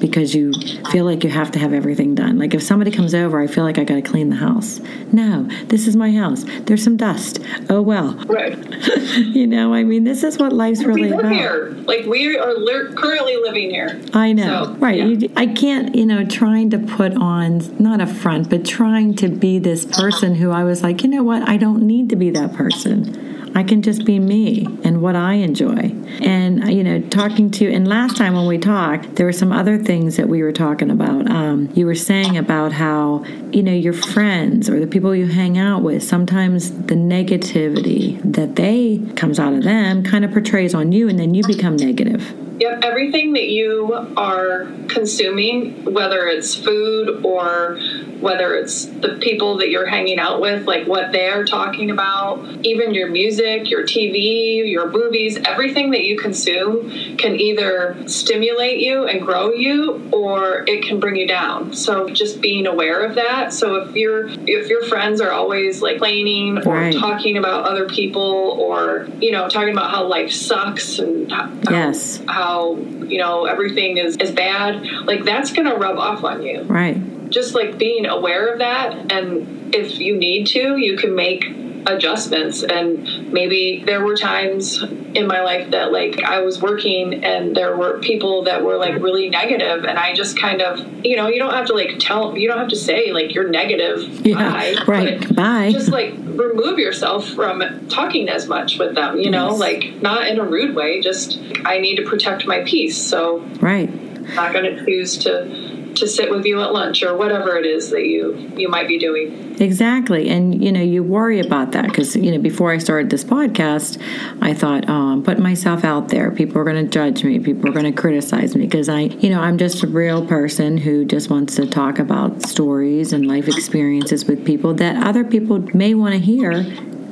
because 0.00 0.34
you 0.34 0.52
feel 0.90 1.04
like 1.04 1.24
you 1.24 1.30
have 1.30 1.50
to 1.52 1.58
have 1.58 1.72
everything 1.72 2.14
done. 2.14 2.38
Like 2.38 2.54
if 2.54 2.62
somebody 2.62 2.90
comes 2.90 3.14
over, 3.14 3.40
I 3.40 3.46
feel 3.46 3.64
like 3.64 3.78
I 3.78 3.84
got 3.84 3.94
to 3.94 4.02
clean 4.02 4.28
the 4.30 4.36
house. 4.36 4.80
No, 5.12 5.44
this 5.68 5.86
is 5.86 5.96
my 5.96 6.12
house. 6.12 6.44
There's 6.64 6.82
some 6.84 6.96
dust. 6.96 7.38
Oh 7.70 7.80
well. 7.82 8.14
right. 8.26 8.56
You 9.16 9.46
know, 9.46 9.72
I 9.72 9.82
mean, 9.82 10.04
this 10.04 10.22
is 10.24 10.38
what 10.38 10.52
life's 10.52 10.80
we 10.80 10.86
really 10.86 11.08
live 11.10 11.20
about. 11.20 11.32
here, 11.32 11.70
like 11.86 12.04
we 12.06 12.36
are 12.36 12.54
li- 12.54 12.94
currently 12.94 13.36
living 13.36 13.70
here. 13.70 14.00
I 14.12 14.32
know, 14.32 14.64
So, 14.64 14.72
right? 14.74 14.96
yeah. 14.98 15.04
You, 15.06 15.32
I 15.36 15.46
can't, 15.46 15.94
you 15.94 16.04
know, 16.06 16.24
trying 16.24 16.70
to 16.70 16.78
put 16.78 17.14
on 17.14 17.60
not 17.82 18.00
a 18.00 18.06
front, 18.06 18.50
but 18.50 18.64
trying 18.66 19.14
to 19.16 19.28
be 19.28 19.58
this 19.58 19.84
person 19.84 20.34
who 20.34 20.50
I 20.50 20.64
was 20.64 20.82
like, 20.82 21.02
you 21.02 21.08
know 21.08 21.22
what? 21.22 21.48
I 21.48 21.56
don't 21.56 21.82
need 21.86 22.10
to 22.10 22.16
be 22.16 22.30
that 22.30 22.52
person. 22.54 23.25
I 23.56 23.62
can 23.62 23.80
just 23.80 24.04
be 24.04 24.18
me 24.18 24.66
and 24.84 25.00
what 25.00 25.16
I 25.16 25.34
enjoy. 25.34 25.90
And 26.20 26.70
you 26.70 26.84
know, 26.84 27.00
talking 27.00 27.50
to 27.52 27.72
and 27.72 27.88
last 27.88 28.18
time 28.18 28.34
when 28.34 28.46
we 28.46 28.58
talked, 28.58 29.16
there 29.16 29.24
were 29.24 29.32
some 29.32 29.50
other 29.50 29.78
things 29.78 30.18
that 30.18 30.28
we 30.28 30.42
were 30.42 30.52
talking 30.52 30.90
about. 30.90 31.30
Um, 31.30 31.70
you 31.74 31.86
were 31.86 31.94
saying 31.94 32.36
about 32.36 32.72
how 32.72 33.24
you 33.52 33.62
know 33.62 33.72
your 33.72 33.94
friends 33.94 34.68
or 34.68 34.78
the 34.78 34.86
people 34.86 35.14
you 35.14 35.26
hang 35.26 35.56
out 35.56 35.82
with. 35.82 36.02
Sometimes 36.02 36.70
the 36.70 36.96
negativity 36.96 38.20
that 38.30 38.56
they 38.56 39.00
comes 39.16 39.38
out 39.38 39.54
of 39.54 39.62
them 39.62 40.02
kind 40.02 40.26
of 40.26 40.32
portrays 40.32 40.74
on 40.74 40.92
you, 40.92 41.08
and 41.08 41.18
then 41.18 41.32
you 41.32 41.42
become 41.46 41.76
negative. 41.76 42.34
Yep, 42.58 42.84
everything 42.84 43.34
that 43.34 43.48
you 43.48 43.92
are 44.16 44.66
consuming, 44.88 45.92
whether 45.92 46.26
it's 46.26 46.54
food 46.54 47.22
or 47.22 47.78
whether 48.20 48.54
it's 48.54 48.86
the 48.86 49.18
people 49.20 49.58
that 49.58 49.68
you're 49.68 49.86
hanging 49.86 50.18
out 50.18 50.40
with, 50.40 50.66
like 50.66 50.86
what 50.86 51.12
they're 51.12 51.44
talking 51.44 51.90
about, 51.90 52.64
even 52.64 52.94
your 52.94 53.10
music, 53.10 53.45
your 53.46 53.82
TV, 53.84 54.70
your 54.70 54.90
movies, 54.90 55.38
everything 55.44 55.90
that 55.92 56.04
you 56.04 56.18
consume 56.18 56.90
can 57.16 57.38
either 57.38 57.96
stimulate 58.06 58.78
you 58.78 59.06
and 59.06 59.22
grow 59.22 59.52
you 59.52 60.08
or 60.12 60.64
it 60.66 60.84
can 60.84 61.00
bring 61.00 61.16
you 61.16 61.26
down. 61.26 61.72
So 61.72 62.08
just 62.08 62.40
being 62.40 62.66
aware 62.66 63.04
of 63.04 63.14
that. 63.16 63.52
So 63.52 63.76
if 63.76 63.94
you're 63.94 64.28
if 64.46 64.68
your 64.68 64.82
friends 64.84 65.20
are 65.20 65.30
always 65.32 65.82
like 65.82 65.94
complaining 65.96 66.58
or 66.66 66.74
Right. 66.76 66.94
talking 66.94 67.36
about 67.38 67.64
other 67.64 67.86
people 67.86 68.56
or 68.60 69.08
you 69.20 69.32
know 69.32 69.48
talking 69.48 69.70
about 69.72 69.90
how 69.90 70.06
life 70.06 70.30
sucks 70.32 70.98
and 70.98 71.30
how, 71.32 71.48
Yes. 71.70 72.22
how 72.28 72.76
you 73.08 73.18
know 73.18 73.44
everything 73.44 73.96
is, 73.96 74.16
is 74.20 74.30
bad 74.32 74.84
like 75.06 75.24
that's 75.24 75.52
gonna 75.52 75.74
rub 75.76 75.98
off 75.98 76.22
on 76.24 76.42
you 76.42 76.62
Right. 76.64 77.00
just 77.30 77.54
like 77.54 77.78
being 77.78 78.06
aware 78.06 78.52
of 78.52 78.58
that 78.58 79.12
and 79.12 79.74
if 79.74 80.00
you 80.00 80.16
need 80.16 80.46
to 80.48 80.76
you 80.76 80.96
can 80.96 81.14
make 81.14 81.44
adjustments 81.86 82.62
and 82.62 83.32
maybe 83.32 83.82
there 83.86 84.04
were 84.04 84.16
times 84.16 84.82
in 85.14 85.26
my 85.26 85.40
life 85.42 85.70
that 85.70 85.92
like 85.92 86.22
I 86.22 86.40
was 86.40 86.60
working 86.60 87.24
and 87.24 87.56
there 87.56 87.76
were 87.76 87.98
people 88.00 88.42
that 88.44 88.62
were 88.64 88.76
like 88.76 88.94
really 89.00 89.30
negative 89.30 89.84
and 89.84 89.98
I 89.98 90.12
just 90.14 90.38
kind 90.38 90.60
of 90.60 91.04
you 91.04 91.16
know 91.16 91.28
you 91.28 91.38
don't 91.38 91.52
have 91.54 91.66
to 91.66 91.74
like 91.74 91.98
tell 91.98 92.36
you 92.36 92.48
don't 92.48 92.58
have 92.58 92.68
to 92.68 92.76
say 92.76 93.12
like 93.12 93.34
you're 93.34 93.48
negative 93.48 94.26
Yeah, 94.26 94.34
bye, 94.50 94.74
right. 94.86 95.34
Bye. 95.36 95.70
just 95.72 95.88
like 95.90 96.12
remove 96.16 96.78
yourself 96.78 97.28
from 97.28 97.88
talking 97.88 98.28
as 98.28 98.46
much 98.48 98.78
with 98.78 98.94
them 98.94 99.18
you 99.18 99.30
know 99.30 99.50
Yes. 99.50 99.60
like 99.60 100.02
not 100.02 100.26
in 100.26 100.38
a 100.40 100.44
rude 100.44 100.74
way 100.74 101.00
just 101.00 101.38
I 101.64 101.78
need 101.78 101.96
to 101.96 102.04
protect 102.04 102.46
my 102.46 102.62
peace 102.64 102.96
so 102.98 103.38
Right. 103.60 103.88
not 104.34 104.52
going 104.52 104.64
to 104.76 104.84
choose 104.84 105.18
to 105.18 105.55
to 105.96 106.08
sit 106.08 106.30
with 106.30 106.44
you 106.44 106.60
at 106.62 106.72
lunch 106.72 107.02
or 107.02 107.16
whatever 107.16 107.56
it 107.56 107.66
is 107.66 107.90
that 107.90 108.04
you 108.04 108.34
you 108.56 108.68
might 108.68 108.88
be 108.88 108.98
doing. 108.98 109.56
Exactly. 109.60 110.28
And 110.28 110.62
you 110.62 110.70
know, 110.72 110.82
you 110.82 111.02
worry 111.02 111.40
about 111.40 111.72
that 111.72 111.86
because 111.86 112.16
you 112.16 112.30
know, 112.30 112.38
before 112.38 112.72
I 112.72 112.78
started 112.78 113.10
this 113.10 113.24
podcast, 113.24 114.00
I 114.40 114.54
thought, 114.54 114.88
um, 114.88 114.96
"Oh, 114.96 115.12
I'm 115.12 115.22
putting 115.22 115.42
myself 115.42 115.84
out 115.84 116.08
there. 116.08 116.30
People 116.30 116.60
are 116.60 116.64
going 116.64 116.84
to 116.84 116.90
judge 116.90 117.24
me. 117.24 117.38
People 117.38 117.70
are 117.70 117.72
going 117.72 117.92
to 117.92 118.00
criticize 118.00 118.54
me 118.54 118.66
because 118.66 118.88
I, 118.88 119.00
you 119.00 119.30
know, 119.30 119.40
I'm 119.40 119.58
just 119.58 119.82
a 119.82 119.86
real 119.86 120.26
person 120.26 120.76
who 120.76 121.04
just 121.04 121.30
wants 121.30 121.56
to 121.56 121.66
talk 121.66 121.98
about 121.98 122.42
stories 122.42 123.12
and 123.12 123.26
life 123.26 123.48
experiences 123.48 124.24
with 124.24 124.44
people 124.44 124.74
that 124.74 125.06
other 125.06 125.24
people 125.24 125.58
may 125.74 125.94
want 125.94 126.14
to 126.14 126.20
hear 126.20 126.64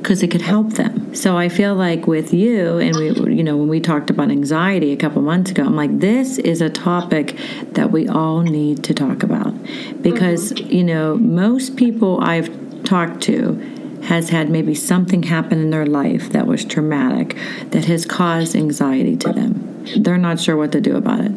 because 0.05 0.21
it 0.21 0.29
could 0.29 0.43
help 0.43 0.73
them. 0.73 1.15
So 1.15 1.35
I 1.35 1.49
feel 1.49 1.73
like 1.73 2.05
with 2.05 2.31
you, 2.31 2.77
and 2.77 2.95
we, 2.95 3.07
you 3.33 3.43
know, 3.43 3.57
when 3.57 3.67
we 3.67 3.79
talked 3.79 4.11
about 4.11 4.29
anxiety 4.29 4.93
a 4.93 4.95
couple 4.95 5.23
months 5.23 5.49
ago, 5.49 5.63
I'm 5.63 5.75
like, 5.75 5.99
this 5.99 6.37
is 6.37 6.61
a 6.61 6.69
topic 6.69 7.35
that 7.71 7.89
we 7.89 8.07
all 8.07 8.41
need 8.41 8.83
to 8.83 8.93
talk 8.93 9.23
about 9.23 9.55
because, 10.03 10.53
mm-hmm. 10.53 10.71
you 10.71 10.83
know, 10.83 11.15
most 11.15 11.75
people 11.75 12.19
I've 12.21 12.83
talked 12.83 13.21
to 13.23 13.53
has 14.03 14.29
had 14.29 14.51
maybe 14.51 14.75
something 14.75 15.23
happen 15.23 15.59
in 15.59 15.71
their 15.71 15.87
life 15.87 16.29
that 16.33 16.45
was 16.45 16.63
traumatic 16.63 17.35
that 17.71 17.85
has 17.85 18.05
caused 18.05 18.55
anxiety 18.55 19.17
to 19.17 19.33
them. 19.33 19.87
They're 19.97 20.19
not 20.19 20.39
sure 20.39 20.55
what 20.55 20.71
to 20.73 20.81
do 20.81 20.97
about 20.97 21.21
it. 21.21 21.31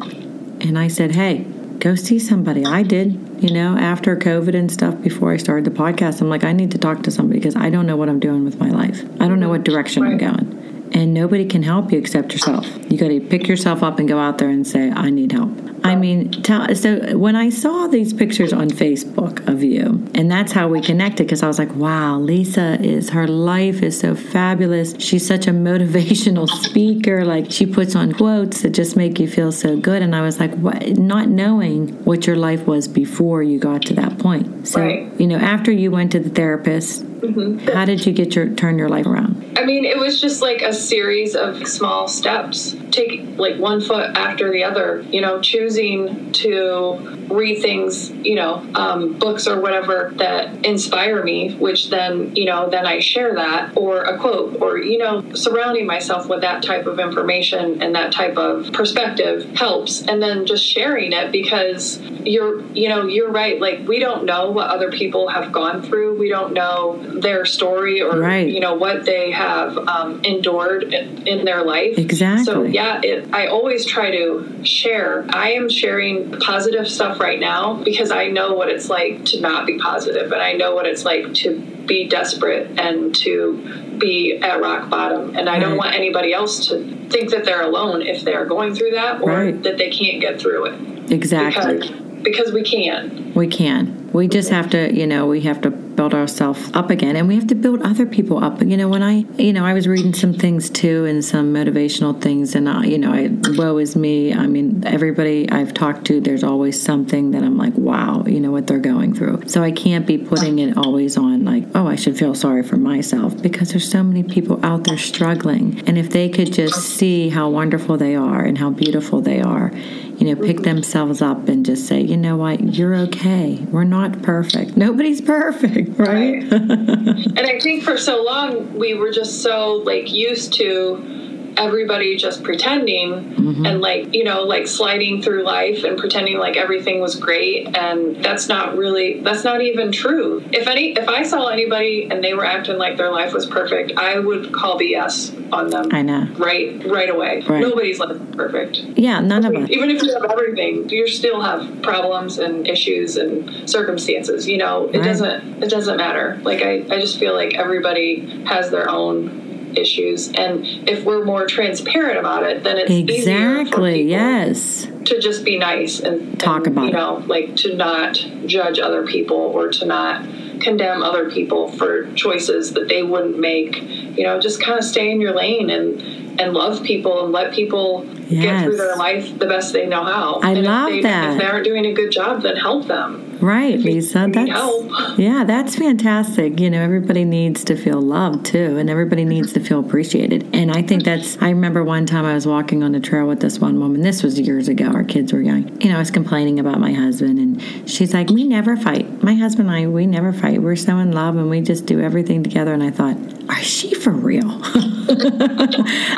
And 0.63 0.77
I 0.77 0.89
said, 0.89 1.15
hey, 1.15 1.47
go 1.79 1.95
see 1.95 2.19
somebody. 2.19 2.65
I 2.65 2.83
did, 2.83 3.13
you 3.41 3.53
know, 3.53 3.77
after 3.77 4.15
COVID 4.15 4.53
and 4.53 4.71
stuff 4.71 5.01
before 5.01 5.31
I 5.31 5.37
started 5.37 5.65
the 5.65 5.71
podcast. 5.71 6.21
I'm 6.21 6.29
like, 6.29 6.43
I 6.43 6.51
need 6.51 6.71
to 6.71 6.77
talk 6.77 7.03
to 7.03 7.11
somebody 7.11 7.39
because 7.39 7.55
I 7.55 7.69
don't 7.69 7.85
know 7.85 7.95
what 7.95 8.09
I'm 8.09 8.19
doing 8.19 8.43
with 8.43 8.59
my 8.59 8.69
life. 8.69 9.03
I 9.19 9.27
don't 9.27 9.39
know 9.39 9.49
what 9.49 9.63
direction 9.63 10.03
right. 10.03 10.11
I'm 10.11 10.17
going. 10.17 10.58
And 10.91 11.13
nobody 11.13 11.45
can 11.45 11.63
help 11.63 11.91
you 11.91 11.99
except 11.99 12.33
yourself. 12.33 12.65
You 12.91 12.97
got 12.97 13.09
to 13.09 13.21
pick 13.21 13.47
yourself 13.47 13.83
up 13.83 13.99
and 13.99 14.07
go 14.07 14.19
out 14.19 14.37
there 14.37 14.49
and 14.49 14.65
say, 14.65 14.89
I 14.89 15.09
need 15.09 15.31
help. 15.31 15.51
I 15.83 15.95
mean, 15.95 16.31
tell, 16.43 16.73
so 16.75 17.17
when 17.17 17.35
I 17.35 17.49
saw 17.49 17.87
these 17.87 18.13
pictures 18.13 18.51
on 18.51 18.69
Facebook 18.69 19.47
of 19.47 19.63
you, 19.63 20.07
and 20.13 20.29
that's 20.29 20.51
how 20.51 20.67
we 20.67 20.81
connected, 20.81 21.23
because 21.23 21.43
I 21.43 21.47
was 21.47 21.59
like, 21.59 21.73
wow, 21.75 22.17
Lisa 22.17 22.79
is, 22.81 23.09
her 23.09 23.27
life 23.27 23.81
is 23.81 23.99
so 23.99 24.15
fabulous. 24.15 24.95
She's 24.99 25.25
such 25.25 25.47
a 25.47 25.51
motivational 25.69 26.49
speaker. 26.49 27.23
Like, 27.23 27.51
she 27.51 27.65
puts 27.65 27.95
on 27.95 28.13
quotes 28.13 28.61
that 28.61 28.71
just 28.71 28.95
make 28.95 29.19
you 29.19 29.27
feel 29.27 29.51
so 29.51 29.77
good. 29.77 30.01
And 30.01 30.15
I 30.15 30.21
was 30.21 30.39
like, 30.39 30.53
what? 30.55 30.97
Not 30.97 31.29
knowing 31.29 31.89
what 32.03 32.27
your 32.27 32.35
life 32.35 32.65
was 32.67 32.87
before 32.87 33.43
you 33.43 33.59
got 33.59 33.83
to 33.83 33.93
that 33.95 34.19
point. 34.19 34.67
So, 34.67 34.81
right. 34.81 35.19
you 35.19 35.27
know, 35.27 35.37
after 35.37 35.71
you 35.71 35.91
went 35.91 36.11
to 36.11 36.19
the 36.19 36.29
therapist, 36.29 37.05
Mm-hmm. 37.19 37.67
How 37.69 37.85
did 37.85 38.05
you 38.05 38.13
get 38.13 38.35
your 38.35 38.47
turn 38.49 38.77
your 38.77 38.89
life 38.89 39.05
around? 39.05 39.57
I 39.57 39.65
mean, 39.65 39.85
it 39.85 39.97
was 39.97 40.21
just 40.21 40.41
like 40.41 40.61
a 40.61 40.73
series 40.73 41.35
of 41.35 41.67
small 41.67 42.07
steps. 42.07 42.75
Take 42.91 43.37
like 43.37 43.57
one 43.57 43.81
foot 43.81 44.15
after 44.15 44.51
the 44.51 44.63
other. 44.63 45.01
You 45.09 45.21
know, 45.21 45.41
choosing 45.41 46.31
to 46.33 47.19
read 47.29 47.61
things, 47.61 48.09
you 48.11 48.35
know, 48.35 48.65
um, 48.75 49.17
books 49.17 49.47
or 49.47 49.61
whatever 49.61 50.11
that 50.15 50.65
inspire 50.65 51.23
me, 51.23 51.53
which 51.55 51.89
then, 51.89 52.35
you 52.35 52.45
know, 52.45 52.69
then 52.69 52.85
I 52.85 52.99
share 52.99 53.35
that 53.35 53.77
or 53.77 54.03
a 54.03 54.17
quote 54.17 54.61
or, 54.61 54.77
you 54.77 54.97
know, 54.97 55.33
surrounding 55.33 55.85
myself 55.85 56.27
with 56.27 56.41
that 56.41 56.63
type 56.63 56.85
of 56.87 56.99
information 56.99 57.81
and 57.81 57.95
that 57.95 58.11
type 58.11 58.37
of 58.37 58.71
perspective 58.73 59.45
helps. 59.55 60.01
And 60.07 60.21
then 60.21 60.45
just 60.45 60.65
sharing 60.65 61.13
it 61.13 61.31
because 61.31 61.99
you're, 62.25 62.65
you 62.71 62.89
know, 62.89 63.05
you're 63.05 63.31
right. 63.31 63.59
Like, 63.59 63.87
we 63.87 63.99
don't 63.99 64.25
know 64.25 64.51
what 64.51 64.69
other 64.69 64.91
people 64.91 65.29
have 65.29 65.51
gone 65.51 65.81
through. 65.81 66.19
We 66.19 66.29
don't 66.29 66.53
know 66.53 66.97
their 67.19 67.45
story 67.45 68.01
or, 68.01 68.19
right. 68.19 68.47
you 68.47 68.59
know, 68.59 68.75
what 68.75 69.05
they 69.05 69.31
have 69.31 69.77
um, 69.77 70.21
endured 70.23 70.93
in, 70.93 71.27
in, 71.27 71.45
their 71.45 71.63
life. 71.63 71.97
Exactly. 71.97 72.43
So, 72.43 72.63
yeah, 72.63 72.78
it, 72.79 73.33
I 73.33 73.47
always 73.47 73.85
try 73.85 74.11
to 74.11 74.63
share. 74.63 75.25
I 75.29 75.51
am 75.51 75.69
sharing 75.69 76.31
positive 76.39 76.87
stuff 76.87 77.19
right 77.19 77.39
now 77.39 77.81
because 77.83 78.11
I 78.11 78.27
know 78.27 78.53
what 78.53 78.69
it's 78.69 78.89
like 78.89 79.25
to 79.25 79.41
not 79.41 79.65
be 79.65 79.77
positive 79.77 80.31
and 80.31 80.41
I 80.41 80.53
know 80.53 80.75
what 80.75 80.85
it's 80.85 81.05
like 81.05 81.33
to 81.35 81.59
be 81.85 82.07
desperate 82.07 82.79
and 82.79 83.15
to 83.17 83.97
be 83.99 84.37
at 84.37 84.61
rock 84.61 84.89
bottom. 84.89 85.35
And 85.35 85.49
I 85.49 85.53
right. 85.53 85.59
don't 85.59 85.77
want 85.77 85.93
anybody 85.93 86.33
else 86.33 86.67
to 86.67 86.83
think 87.09 87.31
that 87.31 87.45
they're 87.45 87.63
alone 87.63 88.01
if 88.01 88.23
they're 88.23 88.45
going 88.45 88.75
through 88.75 88.91
that 88.91 89.21
or 89.21 89.29
right. 89.29 89.63
that 89.63 89.77
they 89.77 89.89
can't 89.89 90.21
get 90.21 90.39
through 90.39 90.65
it. 90.65 91.11
Exactly. 91.11 91.79
Because, 91.79 92.08
because 92.23 92.51
we 92.53 92.63
can. 92.63 93.33
We 93.33 93.47
can. 93.47 94.11
We 94.11 94.27
just 94.27 94.49
have 94.49 94.69
to, 94.71 94.93
you 94.93 95.05
know, 95.05 95.27
we 95.27 95.41
have 95.41 95.61
to 95.61 95.71
build 95.99 96.13
ourselves 96.13 96.71
up 96.75 96.89
again 96.89 97.17
and 97.17 97.27
we 97.27 97.35
have 97.35 97.47
to 97.47 97.55
build 97.55 97.81
other 97.81 98.05
people 98.05 98.41
up. 98.41 98.61
You 98.61 98.77
know 98.77 98.87
when 98.87 99.03
i 99.03 99.25
you 99.37 99.51
know 99.51 99.65
i 99.65 99.73
was 99.73 99.85
reading 99.85 100.13
some 100.13 100.33
things 100.33 100.69
too 100.69 101.03
and 101.03 101.25
some 101.25 101.53
motivational 101.53 102.21
things 102.21 102.55
and 102.55 102.69
I, 102.69 102.85
you 102.85 102.97
know 102.97 103.11
I, 103.11 103.27
woe 103.57 103.77
is 103.79 103.97
me. 103.97 104.33
I 104.33 104.47
mean 104.47 104.85
everybody 104.87 105.49
i've 105.49 105.73
talked 105.73 106.05
to 106.05 106.21
there's 106.21 106.41
always 106.41 106.81
something 106.81 107.31
that 107.31 107.43
i'm 107.43 107.57
like 107.57 107.73
wow 107.75 108.23
you 108.25 108.39
know 108.39 108.49
what 108.49 108.65
they're 108.65 108.79
going 108.79 109.13
through. 109.13 109.49
So 109.49 109.61
i 109.61 109.71
can't 109.73 110.07
be 110.07 110.17
putting 110.17 110.59
it 110.59 110.77
always 110.77 111.17
on 111.17 111.43
like 111.43 111.65
oh 111.75 111.87
i 111.87 111.97
should 111.97 112.17
feel 112.17 112.33
sorry 112.33 112.63
for 112.63 112.77
myself 112.77 113.35
because 113.41 113.71
there's 113.71 113.91
so 113.91 114.01
many 114.01 114.23
people 114.23 114.65
out 114.65 114.85
there 114.85 114.97
struggling. 114.97 115.83
And 115.85 115.97
if 115.97 116.11
they 116.11 116.29
could 116.29 116.53
just 116.53 116.79
see 116.81 117.27
how 117.27 117.49
wonderful 117.49 117.97
they 117.97 118.15
are 118.15 118.45
and 118.45 118.57
how 118.57 118.69
beautiful 118.69 119.19
they 119.19 119.41
are 119.41 119.73
you 120.19 120.35
know, 120.35 120.41
pick 120.41 120.63
themselves 120.63 121.21
up 121.21 121.47
and 121.47 121.65
just 121.65 121.87
say, 121.87 122.01
you 122.01 122.17
know 122.17 122.35
what, 122.35 122.75
you're 122.75 122.93
okay. 122.93 123.55
We're 123.71 123.85
not 123.85 124.21
perfect. 124.21 124.75
Nobody's 124.75 125.21
perfect, 125.21 125.97
right? 125.97 126.43
right. 126.43 126.51
and 126.51 127.39
I 127.39 127.57
think 127.59 127.83
for 127.83 127.97
so 127.97 128.21
long 128.21 128.77
we 128.77 128.95
were 128.95 129.11
just 129.11 129.41
so 129.41 129.75
like 129.85 130.11
used 130.11 130.53
to 130.55 131.28
everybody 131.59 132.15
just 132.15 132.43
pretending 132.43 133.11
mm-hmm. 133.11 133.65
and 133.65 133.81
like 133.81 134.15
you 134.15 134.23
know 134.23 134.43
like 134.43 134.67
sliding 134.67 135.21
through 135.21 135.43
life 135.43 135.83
and 135.83 135.97
pretending 135.97 136.37
like 136.37 136.55
everything 136.55 137.01
was 137.01 137.15
great 137.15 137.75
and 137.77 138.23
that's 138.23 138.47
not 138.47 138.77
really 138.77 139.19
that's 139.21 139.43
not 139.43 139.61
even 139.61 139.91
true. 139.91 140.43
If 140.51 140.67
any 140.67 140.91
if 140.91 141.07
i 141.09 141.23
saw 141.23 141.47
anybody 141.47 142.07
and 142.09 142.23
they 142.23 142.33
were 142.33 142.45
acting 142.45 142.77
like 142.77 142.97
their 142.97 143.11
life 143.11 143.33
was 143.33 143.45
perfect 143.45 143.93
i 143.97 144.17
would 144.17 144.53
call 144.53 144.79
bs 144.79 145.51
on 145.51 145.69
them 145.69 145.89
i 145.91 146.01
know. 146.01 146.27
right 146.37 146.83
right 146.85 147.09
away. 147.09 147.43
Right. 147.47 147.61
nobody's 147.61 147.99
life 147.99 148.11
is 148.11 148.35
perfect. 148.35 148.77
Yeah 148.77 149.19
none 149.19 149.45
of 149.45 149.53
us. 149.55 149.69
even 149.69 149.89
if 149.89 150.01
you 150.01 150.13
have 150.13 150.31
everything 150.31 150.89
you 150.89 151.07
still 151.07 151.41
have 151.41 151.81
problems 151.81 152.37
and 152.37 152.67
issues 152.67 153.17
and 153.17 153.69
circumstances 153.69 154.47
you 154.47 154.57
know? 154.57 154.85
It 154.85 154.99
right. 154.99 155.03
doesn't 155.03 155.63
it 155.63 155.69
doesn't 155.69 155.97
matter. 155.97 156.39
Like 156.41 156.61
I, 156.61 156.85
I 156.89 156.99
just 156.99 157.17
feel 157.19 157.33
like 157.33 157.55
everybody 157.55 158.43
has 158.45 158.71
their 158.71 158.89
own 158.89 159.38
issues. 159.77 160.29
And 160.29 160.65
if 160.87 161.03
we're 161.03 161.25
more 161.25 161.47
transparent 161.47 162.17
about 162.17 162.43
it, 162.43 162.63
then 162.63 162.77
it's 162.77 162.91
exactly 162.91 164.03
yes 164.03 164.87
to 165.05 165.19
just 165.19 165.43
be 165.43 165.57
nice 165.57 165.99
and 165.99 166.39
talk 166.39 166.67
and, 166.67 166.77
about 166.77 166.85
you 166.85 166.91
know, 166.91 167.17
it. 167.17 167.27
like 167.27 167.55
to 167.57 167.75
not 167.75 168.13
judge 168.45 168.79
other 168.79 169.05
people 169.05 169.37
or 169.37 169.69
to 169.69 169.85
not 169.85 170.23
condemn 170.59 171.01
other 171.01 171.31
people 171.31 171.71
for 171.71 172.11
choices 172.13 172.73
that 172.73 172.87
they 172.87 173.03
wouldn't 173.03 173.39
make. 173.39 173.81
You 174.17 174.23
know, 174.23 174.39
just 174.39 174.61
kind 174.61 174.77
of 174.77 174.85
stay 174.85 175.11
in 175.11 175.21
your 175.21 175.33
lane 175.33 175.69
and 175.69 176.01
and 176.39 176.53
love 176.53 176.83
people 176.83 177.23
and 177.23 177.33
let 177.33 177.53
people 177.53 178.05
yes. 178.27 178.43
get 178.43 178.63
through 178.63 178.77
their 178.77 178.95
life 178.95 179.37
the 179.39 179.45
best 179.45 179.73
they 179.73 179.85
know 179.85 180.03
how. 180.03 180.39
I 180.41 180.51
and 180.51 180.63
love 180.63 180.89
if 180.89 180.95
they, 180.95 181.01
that. 181.01 181.31
If 181.33 181.39
they 181.39 181.45
aren't 181.45 181.65
doing 181.65 181.85
a 181.85 181.93
good 181.93 182.11
job, 182.11 182.43
then 182.43 182.55
help 182.55 182.87
them. 182.87 183.28
Right, 183.41 183.79
Lisa. 183.79 184.27
That's 184.31 185.17
yeah, 185.17 185.43
that's 185.45 185.75
fantastic. 185.75 186.59
You 186.59 186.69
know, 186.69 186.81
everybody 186.81 187.23
needs 187.23 187.63
to 187.65 187.75
feel 187.77 188.01
loved 188.01 188.45
too, 188.45 188.77
and 188.77 188.89
everybody 188.89 189.23
needs 189.23 189.53
to 189.53 189.61
feel 189.61 189.79
appreciated. 189.79 190.49
And 190.53 190.71
I 190.71 190.81
think 190.81 191.03
that's. 191.03 191.37
I 191.41 191.49
remember 191.49 191.83
one 191.83 192.05
time 192.05 192.25
I 192.25 192.33
was 192.33 192.45
walking 192.45 192.83
on 192.83 192.91
the 192.91 192.99
trail 192.99 193.27
with 193.27 193.39
this 193.39 193.59
one 193.59 193.79
woman. 193.79 194.01
This 194.01 194.23
was 194.23 194.39
years 194.39 194.67
ago. 194.67 194.87
Our 194.87 195.05
kids 195.05 195.31
were 195.31 195.41
young. 195.41 195.81
You 195.81 195.89
know, 195.89 195.95
I 195.95 195.99
was 195.99 196.11
complaining 196.11 196.59
about 196.59 196.79
my 196.79 196.91
husband, 196.91 197.39
and 197.39 197.89
she's 197.89 198.13
like, 198.13 198.29
"We 198.29 198.43
never 198.43 198.75
fight. 198.75 199.23
My 199.23 199.35
husband 199.35 199.69
and 199.69 199.77
I, 199.77 199.87
we 199.87 200.05
never 200.05 200.33
fight. 200.33 200.61
We're 200.61 200.75
so 200.75 200.97
in 200.97 201.13
love, 201.13 201.37
and 201.37 201.49
we 201.49 201.61
just 201.61 201.85
do 201.85 202.01
everything 202.01 202.43
together." 202.43 202.73
And 202.73 202.83
I 202.83 202.91
thought, 202.91 203.15
"Is 203.57 203.67
she 203.67 203.93
for 203.93 204.11
real?" 204.11 204.49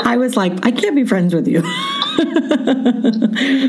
I 0.03 0.15
was 0.17 0.35
like, 0.35 0.65
"I 0.65 0.71
can't 0.71 0.95
be 0.95 1.05
friends 1.05 1.35
with 1.35 1.47
you." 1.47 1.61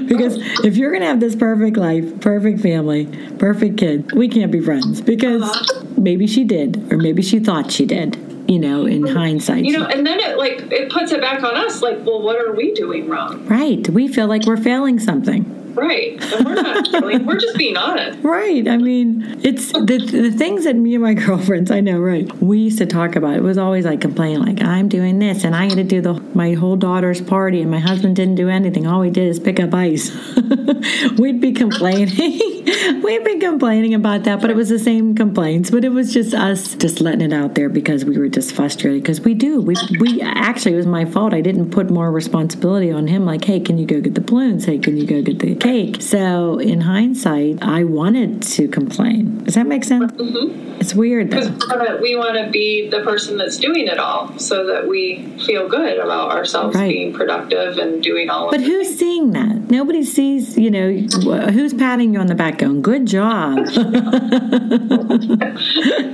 because 0.09 0.37
if 0.65 0.77
you're 0.77 0.91
going 0.91 1.01
to 1.01 1.07
have 1.07 1.21
this 1.21 1.37
perfect 1.37 1.77
life, 1.77 2.21
perfect 2.21 2.61
family, 2.61 3.07
perfect 3.43 3.77
kid, 3.77 4.13
we 4.13 4.29
can't 4.29 4.53
be 4.53 4.61
friends 4.61 5.01
because 5.01 5.43
maybe 5.99 6.29
she 6.29 6.45
did, 6.45 6.93
or 6.93 6.97
maybe 6.97 7.23
she 7.23 7.41
thought 7.41 7.73
she 7.73 7.85
did. 7.85 8.17
You 8.49 8.59
know, 8.59 8.87
in 8.87 9.07
hindsight, 9.07 9.65
you 9.65 9.79
know, 9.79 9.87
and 9.87 10.05
then 10.05 10.19
it 10.19 10.37
like 10.37 10.61
it 10.73 10.91
puts 10.91 11.13
it 11.13 11.21
back 11.21 11.43
on 11.43 11.57
us. 11.57 11.81
Like, 11.81 12.05
well, 12.05 12.21
what 12.21 12.37
are 12.37 12.53
we 12.53 12.75
doing 12.75 13.09
wrong? 13.09 13.47
Right. 13.47 13.89
We 13.89 14.09
feel 14.09 14.27
like 14.27 14.47
we're 14.47 14.57
failing 14.57 14.99
something. 14.99 15.62
Right. 15.75 16.23
And 16.33 16.47
we're 16.47 16.55
not 16.55 17.27
we're 17.27 17.39
just 17.39 17.57
being 17.57 17.77
honest. 17.77 18.19
Right. 18.23 18.67
I 18.69 18.77
mean, 18.77 19.41
it's 19.43 19.73
the, 19.73 19.99
the 20.11 20.31
things 20.31 20.65
that 20.65 20.77
me 20.77 20.95
and 20.95 21.03
my 21.03 21.15
girlfriends, 21.27 21.71
I 21.71 21.81
know, 21.81 21.99
right, 21.99 22.31
we 22.43 22.59
used 22.59 22.79
to 22.79 22.87
talk 22.87 23.17
about. 23.17 23.37
It 23.37 23.43
was 23.43 23.59
always 23.59 23.85
like 23.85 24.01
complaining, 24.01 24.41
like, 24.41 24.63
I'm 24.63 24.89
doing 24.89 25.19
this 25.19 25.45
and 25.45 25.55
I 25.55 25.65
had 25.65 25.77
to 25.77 25.85
do 25.85 26.01
the 26.01 26.15
my 26.35 26.55
whole 26.55 26.77
daughter's 26.77 27.21
party 27.21 27.61
and 27.61 27.71
my 27.71 27.79
husband 27.79 28.17
didn't 28.17 28.37
do 28.37 28.49
anything. 28.49 28.87
All 28.87 29.01
we 29.01 29.11
did 29.11 29.29
is 29.29 29.39
pick 29.39 29.61
up 29.61 29.75
ice. 29.75 30.11
We'd 31.19 31.41
be 31.41 31.53
complaining. 31.53 32.17
We'd 33.03 33.25
be 33.25 33.39
complaining 33.39 33.95
about 33.95 34.25
that, 34.25 34.41
but 34.41 34.51
it 34.51 34.57
was 34.57 34.69
the 34.69 34.79
same 34.79 35.15
complaints. 35.15 35.71
But 35.71 35.85
it 35.85 35.91
was 35.91 36.13
just 36.13 36.35
us 36.35 36.75
just 36.75 37.01
letting 37.01 37.21
it 37.21 37.33
out 37.33 37.55
there 37.55 37.69
because 37.69 38.05
we 38.05 38.19
were 38.19 38.29
just 38.29 38.55
frustrated 38.55 39.03
because 39.03 39.21
we 39.21 39.35
do. 39.35 39.61
We, 39.61 39.75
we 39.99 40.21
actually, 40.21 40.75
it 40.75 40.77
was 40.77 40.87
my 40.87 41.05
fault. 41.05 41.35
I 41.35 41.41
didn't 41.41 41.71
put 41.71 41.91
more 41.91 42.11
responsibility 42.11 42.91
on 42.91 43.07
him, 43.07 43.25
like, 43.25 43.45
hey, 43.45 43.61
can 43.61 43.79
you 43.79 43.87
go 43.87 44.01
get 44.01 44.15
the 44.15 44.21
balloons? 44.21 44.65
Hey, 44.65 44.79
can 44.79 44.97
you 44.97 45.07
go 45.07 45.23
get 45.23 45.39
the 45.39 45.55
cake. 45.63 46.03
So 46.03 46.59
in 46.59 46.81
hindsight, 46.81 47.63
I 47.63 47.85
wanted 47.85 48.43
to 48.43 48.69
complain. 48.69 49.45
Does 49.45 49.55
that 49.55 49.67
make 49.67 49.85
sense? 49.85 50.13
Mm-hmm. 50.13 50.81
It's 50.81 50.95
weird 50.95 51.31
though. 51.31 51.49
Because 51.49 52.01
we 52.01 52.17
want 52.17 52.37
to 52.45 52.51
be 52.51 52.89
the 52.89 53.01
person 53.03 53.37
that's 53.37 53.59
doing 53.59 53.87
it 53.87 53.99
all 53.99 54.37
so 54.39 54.67
that 54.67 54.89
we 54.89 55.25
feel 55.47 55.69
good 55.69 55.99
about 55.99 56.33
ourselves 56.33 56.75
Right. 56.75 56.89
being 56.91 57.13
productive 57.13 57.79
and 57.79 58.03
doing 58.03 58.31
all 58.31 58.51
But 58.51 58.61
who's 58.61 58.99
seeing 58.99 59.31
that? 59.33 59.71
Nobody 59.71 60.03
sees, 60.03 60.59
you 60.59 60.71
know, 60.71 60.91
who's 60.91 61.75
patting 61.75 62.15
you 62.15 62.21
on 62.21 62.27
the 62.27 62.35
back 62.35 62.59
going, 62.59 62.83
good 62.83 63.07
job. 63.07 63.59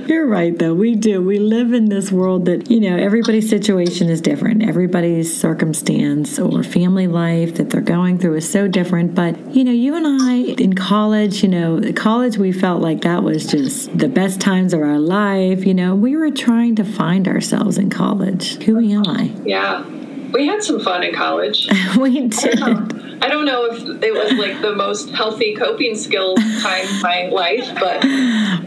You're 0.07 0.27
right, 0.27 0.57
though. 0.57 0.73
We 0.73 0.95
do. 0.95 1.21
We 1.23 1.39
live 1.39 1.73
in 1.73 1.89
this 1.89 2.11
world 2.11 2.45
that, 2.45 2.69
you 2.69 2.79
know, 2.79 2.95
everybody's 2.95 3.49
situation 3.49 4.09
is 4.09 4.21
different. 4.21 4.63
Everybody's 4.63 5.35
circumstance 5.35 6.39
or 6.39 6.63
family 6.63 7.07
life 7.07 7.55
that 7.55 7.69
they're 7.69 7.81
going 7.81 8.17
through 8.19 8.35
is 8.35 8.49
so 8.49 8.67
different. 8.67 9.15
But, 9.15 9.35
you 9.51 9.63
know, 9.63 9.71
you 9.71 9.95
and 9.95 10.05
I 10.21 10.35
in 10.61 10.73
college, 10.73 11.41
you 11.43 11.49
know, 11.49 11.81
college, 11.95 12.37
we 12.37 12.51
felt 12.51 12.81
like 12.81 13.01
that 13.01 13.23
was 13.23 13.47
just 13.47 13.97
the 13.97 14.07
best 14.07 14.39
times 14.39 14.73
of 14.73 14.81
our 14.81 14.99
life. 14.99 15.65
You 15.65 15.73
know, 15.73 15.95
we 15.95 16.15
were 16.15 16.31
trying 16.31 16.75
to 16.75 16.83
find 16.83 17.27
ourselves 17.27 17.77
in 17.77 17.89
college. 17.89 18.61
Who 18.63 18.79
am 18.79 19.07
I? 19.07 19.31
Yeah. 19.43 19.85
We 20.31 20.45
had 20.45 20.63
some 20.63 20.79
fun 20.79 21.03
in 21.03 21.15
college. 21.15 21.67
we 21.97 22.27
did. 22.27 22.98
I 23.21 23.27
don't 23.27 23.45
know 23.45 23.65
if 23.65 24.03
it 24.03 24.13
was 24.13 24.33
like 24.33 24.61
the 24.61 24.75
most 24.75 25.09
healthy 25.09 25.55
coping 25.55 25.95
skill 25.95 26.35
time 26.35 26.85
of 26.85 27.01
my 27.01 27.29
life, 27.31 27.69
but 27.79 28.03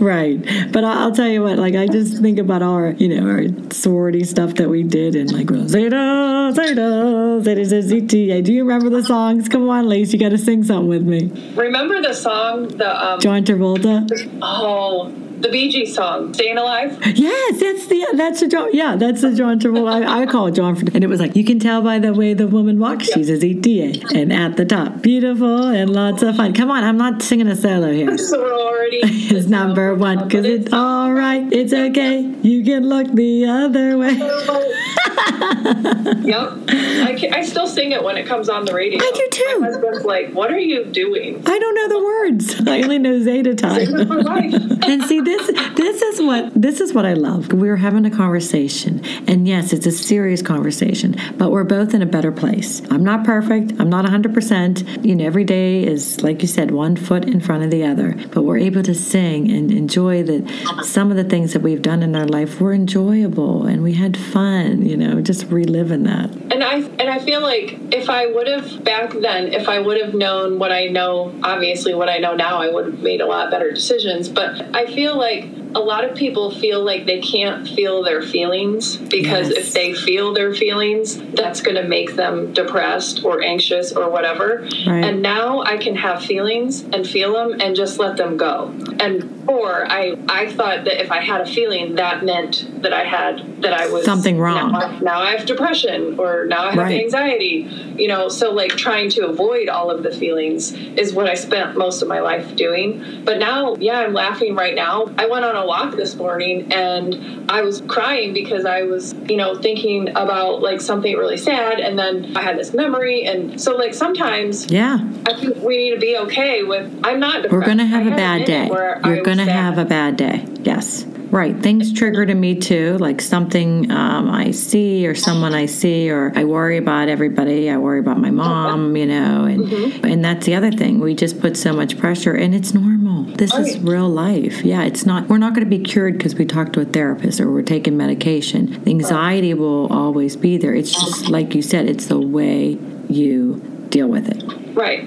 Right. 0.00 0.42
But 0.72 0.84
I'll 0.84 1.12
tell 1.12 1.28
you 1.28 1.42
what, 1.42 1.58
like, 1.58 1.74
I 1.74 1.86
just 1.86 2.20
think 2.20 2.38
about 2.38 2.62
our, 2.62 2.90
you 2.92 3.08
know, 3.08 3.30
our 3.30 3.44
sorority 3.70 4.24
stuff 4.24 4.54
that 4.54 4.68
we 4.68 4.82
did 4.82 5.14
and 5.14 5.32
like, 5.32 5.48
Zeta, 5.68 6.52
Zeta, 6.54 7.40
Zeta, 7.42 7.64
Zeta, 7.64 7.82
Zeta. 7.82 8.42
Do 8.42 8.52
you 8.52 8.64
remember 8.64 8.90
the 8.90 9.02
songs? 9.04 9.48
Come 9.48 9.68
on, 9.68 9.88
Lise, 9.88 10.12
you 10.12 10.18
got 10.18 10.30
to 10.30 10.38
sing 10.38 10.64
something 10.64 10.88
with 10.88 11.02
me. 11.02 11.30
remember 11.54 12.02
the 12.02 12.12
song, 12.12 12.68
the, 12.68 13.06
um, 13.06 13.20
John 13.20 13.44
Travolta? 13.44 14.08
oh, 14.42 15.12
the 15.42 15.48
Bee 15.50 15.68
Gees 15.68 15.94
song, 15.94 16.32
Staying 16.32 16.56
Alive? 16.56 16.98
Yes, 17.16 17.60
that's 17.60 17.86
the, 17.86 18.06
that's 18.14 18.40
the 18.40 18.48
John, 18.48 18.70
yeah, 18.72 18.96
that's 18.96 19.22
the 19.22 19.34
John 19.34 19.58
Travolta. 19.58 20.06
I, 20.06 20.22
I 20.22 20.26
call 20.26 20.46
it 20.46 20.54
John, 20.54 20.76
and 20.94 21.02
it 21.02 21.08
was 21.08 21.20
like, 21.20 21.34
you 21.36 21.44
can 21.44 21.58
tell 21.58 21.82
by 21.82 21.98
the 21.98 22.14
way 22.14 22.34
the 22.34 22.46
woman 22.46 22.78
walks, 22.78 23.12
she's 23.12 23.28
a 23.28 23.36
ZTA. 23.36 24.14
And 24.14 24.32
at 24.32 24.56
the 24.56 24.64
top, 24.64 25.02
beautiful 25.02 25.68
and 25.68 25.90
lots 25.90 26.22
of 26.22 26.36
fun. 26.36 26.54
Come 26.54 26.70
on, 26.70 26.84
I'm 26.84 26.96
not 26.96 27.22
singing 27.22 27.48
a 27.48 27.56
solo 27.56 27.92
here. 27.92 28.16
Sorority. 28.32 29.00
It's 29.32 29.48
number 29.48 29.94
one 29.94 30.28
because 30.28 30.44
it's 30.44 30.72
all 30.72 31.12
right. 31.12 31.50
It's 31.52 31.72
okay. 31.72 32.20
You 32.42 32.62
can 32.62 32.86
look 32.86 33.10
the 33.12 33.46
other 33.46 33.96
way. 33.96 34.12
yep. 36.22 36.52
I, 37.00 37.14
can, 37.14 37.32
I 37.32 37.42
still 37.42 37.66
sing 37.66 37.92
it 37.92 38.02
when 38.02 38.16
it 38.16 38.26
comes 38.26 38.48
on 38.48 38.64
the 38.64 38.74
radio. 38.74 38.98
I 39.02 39.10
do 39.14 39.28
too. 39.30 39.58
My 39.60 39.66
husband's 39.68 40.04
like, 40.04 40.32
what 40.32 40.50
are 40.50 40.58
you 40.58 40.84
doing? 40.84 41.42
I 41.46 41.58
don't 41.58 41.74
know 41.74 41.88
the 41.88 42.04
words. 42.04 42.60
I 42.68 42.82
only 42.82 42.98
know 42.98 43.20
Zeta 43.20 43.54
time. 43.54 43.94
and 44.82 45.02
see 45.04 45.20
this 45.20 45.46
this 45.76 46.02
is 46.02 46.20
what 46.20 46.52
this 46.54 46.80
is 46.80 46.92
what 46.92 47.06
I 47.06 47.14
love. 47.14 47.52
We're 47.52 47.76
having 47.76 48.04
a 48.04 48.10
conversation. 48.10 49.04
And 49.26 49.46
yes, 49.46 49.72
it's 49.72 49.86
a 49.86 49.92
serious 49.92 50.42
conversation, 50.42 51.16
but 51.38 51.50
we're 51.50 51.64
both 51.64 51.94
in 51.94 52.02
a 52.02 52.06
better 52.06 52.32
place. 52.32 52.82
I'm 52.90 53.04
not 53.04 53.24
perfect. 53.24 53.72
I'm 53.78 53.88
not 53.88 54.04
100%. 54.04 55.04
You 55.04 55.14
know, 55.14 55.24
every 55.24 55.44
day 55.44 55.84
is 55.84 56.22
like 56.22 56.42
you 56.42 56.48
said, 56.48 56.70
one 56.70 56.96
foot 56.96 57.24
in 57.24 57.40
front 57.40 57.64
of 57.64 57.70
the 57.70 57.84
other. 57.84 58.16
But 58.32 58.42
we're 58.42 58.58
able 58.58 58.82
to 58.82 58.94
sing 58.94 59.50
and 59.50 59.70
enjoy 59.70 60.22
that 60.24 60.84
some 60.84 61.10
of 61.10 61.16
the 61.16 61.24
things 61.24 61.52
that 61.52 61.62
we've 61.62 61.82
done 61.82 62.02
in 62.02 62.14
our 62.16 62.26
life 62.26 62.60
were 62.60 62.72
enjoyable 62.72 63.66
and 63.66 63.82
we 63.82 63.94
had 63.94 64.16
fun, 64.16 64.82
you 64.82 64.96
know, 64.96 65.20
just 65.20 65.46
reliving 65.46 66.04
that. 66.04 66.30
And 66.52 66.62
I 66.62 66.81
and 66.86 67.02
I 67.08 67.18
feel 67.18 67.40
like 67.40 67.78
if 67.92 68.08
I 68.10 68.26
would 68.26 68.46
have 68.46 68.84
back 68.84 69.12
then, 69.12 69.52
if 69.52 69.68
I 69.68 69.78
would 69.78 70.00
have 70.00 70.14
known 70.14 70.58
what 70.58 70.72
I 70.72 70.86
know, 70.86 71.34
obviously 71.42 71.94
what 71.94 72.08
I 72.08 72.18
know 72.18 72.34
now, 72.34 72.58
I 72.60 72.68
would 72.68 72.86
have 72.86 73.00
made 73.00 73.20
a 73.20 73.26
lot 73.26 73.50
better 73.50 73.70
decisions. 73.70 74.28
But 74.28 74.74
I 74.74 74.86
feel 74.86 75.16
like 75.16 75.44
a 75.74 75.80
lot 75.80 76.04
of 76.04 76.14
people 76.16 76.50
feel 76.50 76.82
like 76.84 77.06
they 77.06 77.20
can't 77.20 77.66
feel 77.68 78.02
their 78.02 78.22
feelings 78.22 78.96
because 78.96 79.48
Yes. 79.48 79.58
if 79.58 79.72
they 79.72 79.92
feel 79.94 80.32
their 80.32 80.52
feelings, 80.54 81.20
that's 81.32 81.60
going 81.60 81.76
to 81.76 81.84
make 81.84 82.14
them 82.16 82.52
depressed 82.52 83.24
or 83.24 83.42
anxious 83.42 83.92
or 83.92 84.08
whatever. 84.10 84.66
Right. 84.86 85.04
And 85.04 85.22
now 85.22 85.62
I 85.62 85.76
can 85.78 85.96
have 85.96 86.22
feelings 86.22 86.82
and 86.92 87.06
feel 87.06 87.32
them 87.34 87.60
and 87.60 87.74
just 87.76 87.98
let 87.98 88.16
them 88.16 88.36
go. 88.36 88.72
And 89.00 89.28
or 89.48 89.84
I 89.90 90.16
I 90.28 90.52
thought 90.52 90.84
that 90.84 91.00
if 91.02 91.10
I 91.10 91.20
had 91.20 91.40
a 91.40 91.46
feeling, 91.46 91.96
that 91.96 92.24
meant 92.24 92.82
that 92.82 92.92
I 92.92 93.04
had 93.04 93.62
that 93.62 93.72
I 93.72 93.88
was 93.88 94.04
Something 94.04 94.38
wrong. 94.38 94.72
Now, 94.72 94.98
now 95.00 95.20
I 95.20 95.32
have 95.36 95.46
depression 95.46 96.18
or 96.18 96.46
now 96.46 96.64
I 96.66 96.70
have 96.70 96.78
Right. 96.78 97.00
anxiety. 97.00 97.68
You 97.96 98.08
know, 98.08 98.28
so 98.28 98.52
like 98.52 98.70
trying 98.70 99.08
to 99.10 99.26
avoid 99.26 99.68
all 99.68 99.90
of 99.90 100.02
the 100.02 100.10
feelings 100.12 100.72
is 100.96 101.12
what 101.12 101.26
I 101.28 101.34
spent 101.34 101.76
most 101.76 102.02
of 102.02 102.08
my 102.08 102.20
life 102.20 102.54
doing. 102.56 103.22
But 103.24 103.38
now, 103.38 103.76
yeah, 103.76 103.98
I'm 104.00 104.12
laughing 104.12 104.54
right 104.54 104.74
now. 104.74 105.10
I 105.18 105.26
went 105.26 105.44
on 105.44 105.56
a 105.56 105.61
walk 105.64 105.96
this 105.96 106.14
morning 106.16 106.72
and 106.72 107.50
I 107.50 107.62
was 107.62 107.80
crying 107.82 108.32
because 108.34 108.64
I 108.64 108.82
was, 108.82 109.14
you 109.28 109.36
know, 109.36 109.54
thinking 109.54 110.08
about 110.10 110.62
like 110.62 110.80
something 110.80 111.16
really 111.16 111.36
sad 111.36 111.80
and 111.80 111.98
then 111.98 112.36
I 112.36 112.42
had 112.42 112.58
this 112.58 112.72
memory 112.72 113.24
and 113.24 113.60
so 113.60 113.76
like 113.76 113.94
sometimes 113.94 114.70
Yeah. 114.70 114.98
I 115.26 115.34
think 115.34 115.56
we 115.62 115.76
need 115.76 115.90
to 115.94 116.00
be 116.00 116.16
okay 116.18 116.62
with 116.62 117.00
I'm 117.04 117.20
not 117.20 117.42
depressed. 117.42 117.52
We're 117.52 117.64
going 117.66 117.78
to 117.78 117.86
have 117.86 118.06
I 118.06 118.10
a 118.10 118.16
bad 118.16 118.44
day. 118.44 118.66
You're 118.66 119.22
going 119.22 119.38
to 119.38 119.50
have 119.50 119.78
a 119.78 119.84
bad 119.84 120.16
day. 120.16 120.46
Yes. 120.62 121.04
Right. 121.32 121.58
Things 121.58 121.94
trigger 121.94 122.26
to 122.26 122.34
me 122.34 122.54
too, 122.56 122.98
like 122.98 123.22
something 123.22 123.90
um, 123.90 124.28
I 124.30 124.50
see 124.50 125.06
or 125.06 125.14
someone 125.14 125.54
I 125.54 125.64
see, 125.64 126.10
or 126.10 126.30
I 126.36 126.44
worry 126.44 126.76
about 126.76 127.08
everybody. 127.08 127.70
I 127.70 127.78
worry 127.78 128.00
about 128.00 128.18
my 128.20 128.30
mom, 128.30 128.94
you 128.96 129.06
know, 129.06 129.44
and 129.46 129.62
Mm-hmm. 129.62 130.04
and 130.04 130.22
that's 130.24 130.44
the 130.44 130.54
other 130.54 130.70
thing. 130.70 131.00
We 131.00 131.14
just 131.14 131.40
put 131.40 131.56
so 131.56 131.72
much 131.72 131.98
pressure, 131.98 132.34
and 132.34 132.54
it's 132.54 132.74
normal. 132.74 133.24
This 133.36 133.54
is 133.54 133.78
real 133.78 134.08
life. 134.10 134.62
Yeah, 134.62 134.82
it's 134.82 135.06
not. 135.06 135.28
We're 135.28 135.38
not 135.38 135.54
going 135.54 135.64
to 135.64 135.70
be 135.78 135.82
cured 135.82 136.18
because 136.18 136.34
we 136.34 136.44
talked 136.44 136.74
to 136.74 136.80
a 136.80 136.84
therapist 136.84 137.40
or 137.40 137.50
we're 137.50 137.62
taking 137.62 137.96
medication. 137.96 138.82
The 138.84 138.90
anxiety 138.90 139.54
will 139.54 139.90
always 139.90 140.36
be 140.36 140.58
there. 140.58 140.74
It's 140.74 140.90
just 140.92 141.30
like 141.30 141.54
you 141.54 141.62
said. 141.62 141.88
It's 141.88 142.06
the 142.06 142.20
way 142.20 142.76
you 143.08 143.56
deal 143.88 144.08
with 144.08 144.28
it. 144.28 144.42
Right. 144.74 145.00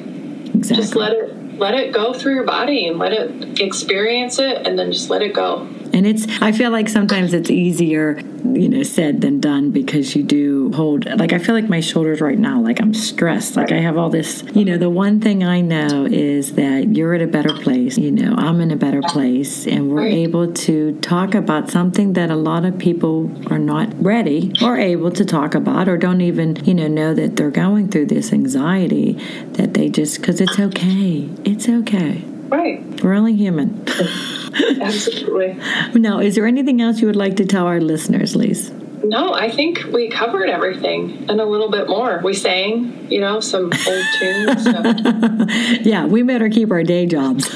Exactly. 0.55 0.77
Just 0.77 0.95
let 0.95 1.11
it 1.11 1.59
let 1.59 1.75
it 1.75 1.93
go 1.93 2.13
through 2.13 2.33
your 2.33 2.45
body 2.45 2.87
and 2.87 2.97
let 2.97 3.13
it 3.13 3.59
experience 3.59 4.39
it 4.39 4.65
and 4.65 4.79
then 4.79 4.91
just 4.91 5.09
let 5.11 5.21
it 5.21 5.33
go. 5.33 5.67
And 5.93 6.05
it's, 6.05 6.27
I 6.41 6.51
feel 6.51 6.71
like 6.71 6.89
sometimes 6.89 7.33
it's 7.33 7.49
easier, 7.49 8.19
you 8.43 8.69
know, 8.69 8.83
said 8.83 9.21
than 9.21 9.39
done 9.39 9.71
because 9.71 10.15
you 10.15 10.23
do 10.23 10.71
hold, 10.73 11.05
like, 11.05 11.33
I 11.33 11.39
feel 11.39 11.55
like 11.55 11.69
my 11.69 11.79
shoulders 11.79 12.21
right 12.21 12.37
now, 12.37 12.59
like 12.61 12.81
I'm 12.81 12.93
stressed. 12.93 13.55
Like 13.55 13.71
I 13.71 13.77
have 13.77 13.97
all 13.97 14.09
this, 14.09 14.43
you 14.53 14.65
know, 14.65 14.77
the 14.77 14.89
one 14.89 15.19
thing 15.21 15.43
I 15.43 15.61
know 15.61 16.05
is 16.05 16.53
that 16.55 16.95
you're 16.95 17.13
at 17.13 17.21
a 17.21 17.27
better 17.27 17.53
place, 17.53 17.97
you 17.97 18.11
know, 18.11 18.35
I'm 18.37 18.61
in 18.61 18.71
a 18.71 18.75
better 18.75 19.01
place, 19.01 19.65
and 19.67 19.89
we're 19.89 20.05
able 20.05 20.51
to 20.53 20.99
talk 20.99 21.33
about 21.35 21.69
something 21.69 22.13
that 22.13 22.29
a 22.29 22.35
lot 22.35 22.65
of 22.65 22.77
people 22.77 23.31
are 23.51 23.59
not 23.59 23.89
ready 24.03 24.51
or 24.61 24.77
able 24.77 25.11
to 25.11 25.23
talk 25.25 25.55
about 25.55 25.87
or 25.87 25.97
don't 25.97 26.21
even, 26.21 26.55
you 26.65 26.73
know, 26.73 26.87
know 26.87 27.13
that 27.13 27.35
they're 27.35 27.51
going 27.51 27.89
through 27.89 28.07
this 28.07 28.33
anxiety 28.33 29.13
that 29.53 29.73
they 29.73 29.89
just, 29.89 30.19
because 30.19 30.41
it's 30.41 30.59
okay. 30.59 31.29
It's 31.43 31.69
okay. 31.69 32.23
Right. 32.49 33.03
We're 33.03 33.13
only 33.13 33.35
human. 33.35 33.83
Absolutely. 34.81 35.59
Now, 35.95 36.19
is 36.19 36.35
there 36.35 36.45
anything 36.45 36.81
else 36.81 37.01
you 37.01 37.07
would 37.07 37.15
like 37.15 37.37
to 37.37 37.45
tell 37.45 37.65
our 37.65 37.81
listeners, 37.81 38.35
Lise? 38.35 38.71
No, 39.09 39.33
I 39.33 39.49
think 39.49 39.83
we 39.91 40.09
covered 40.09 40.49
everything 40.49 41.25
and 41.29 41.39
a 41.39 41.45
little 41.45 41.69
bit 41.69 41.87
more. 41.87 42.19
We 42.23 42.33
sang, 42.33 43.07
you 43.11 43.21
know, 43.21 43.39
some 43.39 43.65
old 43.65 44.05
tunes. 44.19 44.63
So. 44.63 45.45
Yeah, 45.85 46.05
we 46.05 46.23
better 46.23 46.49
keep 46.49 46.71
our 46.71 46.83
day 46.83 47.05
jobs. 47.05 47.49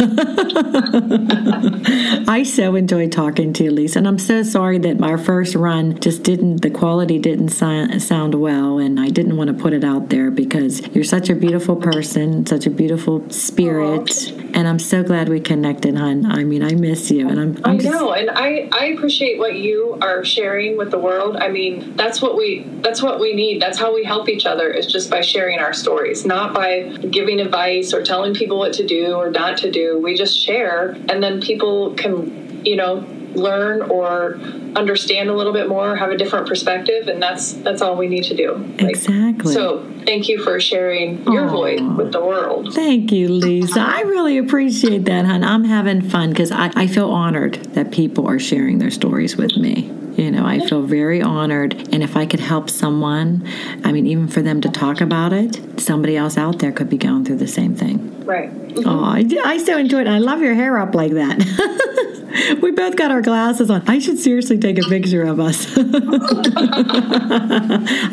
I 2.30 2.44
so 2.44 2.76
enjoyed 2.76 3.12
talking 3.12 3.54
to 3.54 3.64
you, 3.64 3.72
Lisa, 3.72 4.00
and 4.00 4.08
I'm 4.08 4.20
so 4.20 4.44
sorry 4.44 4.78
that 4.80 5.02
our 5.02 5.18
first 5.18 5.56
run 5.56 6.00
just 6.00 6.24
didn't, 6.24 6.62
the 6.62 6.70
quality 6.70 7.18
didn't 7.18 7.50
sound 7.50 8.36
well, 8.36 8.78
and 8.78 9.00
I 9.00 9.10
didn't 9.10 9.38
want 9.38 9.48
to 9.50 9.54
put 9.54 9.74
it 9.74 9.84
out 9.84 10.10
there 10.10 10.30
because 10.32 10.86
you're 10.90 11.04
such 11.04 11.30
a 11.30 11.36
beautiful 11.36 11.76
person, 11.76 12.46
such 12.46 12.66
a 12.68 12.70
beautiful 12.70 13.28
spirit, 13.30 14.32
and 14.54 14.68
I'm 14.68 14.80
so 14.80 15.04
glad 15.04 15.30
we 15.30 15.40
connected, 15.40 15.96
hon. 15.98 16.26
I 16.26 16.44
mean, 16.44 16.64
I 16.64 16.74
miss 16.76 17.10
you, 17.10 17.28
and 17.30 17.40
I'm, 17.40 17.58
I'm 17.64 17.76
I 17.76 17.78
just, 17.78 17.92
know, 17.92 18.14
and 18.14 18.30
I, 18.30 18.70
I 18.72 18.86
appreciate 18.88 19.40
what 19.40 19.56
you 19.56 19.98
are 20.02 20.24
sharing 20.24 20.78
with 20.78 20.92
the 20.92 21.00
world. 21.00 21.36
I 21.40 21.50
mean, 21.50 21.96
that's 21.96 22.22
what 22.22 22.38
we 22.38 22.66
that's 22.82 23.02
what 23.02 23.20
we 23.20 23.34
need. 23.34 23.62
That's 23.62 23.78
how 23.78 23.94
we 23.94 24.04
help 24.04 24.30
each 24.30 24.46
other 24.46 24.70
is 24.70 24.86
just 24.86 25.10
by 25.10 25.22
sharing 25.22 25.60
our 25.60 25.74
stories, 25.74 26.26
not 26.26 26.54
by 26.54 26.90
giving 27.12 27.40
advice 27.40 27.94
or 27.94 28.04
telling 28.04 28.34
people 28.34 28.58
what 28.58 28.74
to 28.74 28.86
do 28.86 29.14
or 29.14 29.30
not 29.30 29.58
to 29.60 29.72
do. 29.72 30.00
We 30.02 30.16
just 30.16 30.38
share, 30.38 30.92
and 31.10 31.22
then 31.24 31.42
people 31.42 31.94
can, 31.96 32.66
you 32.66 32.76
know, 32.76 33.06
learn 33.36 33.82
or 33.84 34.40
understand 34.76 35.30
a 35.30 35.34
little 35.34 35.54
bit 35.54 35.68
more, 35.68 35.96
have 35.96 36.12
a 36.12 36.18
different 36.18 36.48
perspective, 36.48 37.08
and 37.08 37.22
that's 37.22 37.54
that's 37.54 37.82
all 37.82 37.96
we 37.96 38.08
need 38.08 38.24
to 38.26 38.36
do. 38.36 38.56
Like, 38.80 38.90
Exactly. 38.90 39.54
So, 39.54 39.90
thank 40.06 40.30
you 40.30 40.42
for 40.44 40.60
sharing 40.60 41.24
your 41.32 41.46
Aw. 41.46 41.52
voice 41.52 41.82
with 41.82 42.12
the 42.12 42.24
world. 42.24 42.74
Thank 42.74 43.12
you, 43.12 43.30
Lisa. 43.30 43.80
I 43.82 44.02
really 44.02 44.38
appreciate 44.38 45.06
that, 45.06 45.26
hon. 45.26 45.44
I'm 45.44 45.64
having 45.64 46.02
fun 46.02 46.30
because 46.30 46.52
I, 46.52 46.72
I 46.76 46.88
feel 46.88 47.10
honored 47.10 47.56
that 47.74 47.92
people 47.92 48.28
are 48.28 48.40
sharing 48.40 48.80
their 48.80 48.92
stories 48.92 49.36
with 49.38 49.56
me. 49.58 49.92
You 50.20 50.32
know, 50.32 50.46
I 50.46 50.60
feel 50.60 50.82
very 50.82 51.22
honored. 51.22 51.74
And 51.94 52.04
if 52.04 52.18
I 52.18 52.26
could 52.26 52.42
help 52.42 52.70
someone, 52.70 53.48
I 53.86 53.94
mean, 53.94 54.06
even 54.06 54.28
for 54.28 54.42
them 54.42 54.60
to 54.62 54.70
talk 54.70 55.00
about 55.00 55.32
it, 55.32 55.80
somebody 55.80 56.18
else 56.18 56.38
out 56.38 56.60
there 56.60 56.74
could 56.74 56.90
be 56.90 56.98
going 56.98 57.24
through 57.24 57.38
the 57.38 57.48
same 57.48 57.74
thing. 57.74 58.26
Right. 58.26 58.52
Oh, 58.86 59.04
I, 59.04 59.26
I 59.46 59.58
so 59.58 59.78
enjoyed 59.78 60.08
it. 60.08 60.10
I 60.10 60.18
love 60.18 60.42
your 60.42 60.56
hair 60.56 60.78
up 60.78 60.94
like 60.94 61.14
that. 61.14 61.40
we 62.62 62.72
both 62.72 62.96
got 62.96 63.12
our 63.12 63.22
glasses 63.22 63.70
on. 63.70 63.84
I 63.88 64.00
should 64.00 64.20
seriously 64.20 64.58
take 64.58 64.78
a 64.80 64.84
picture 64.88 65.24
of 65.24 65.40
us. 65.40 65.66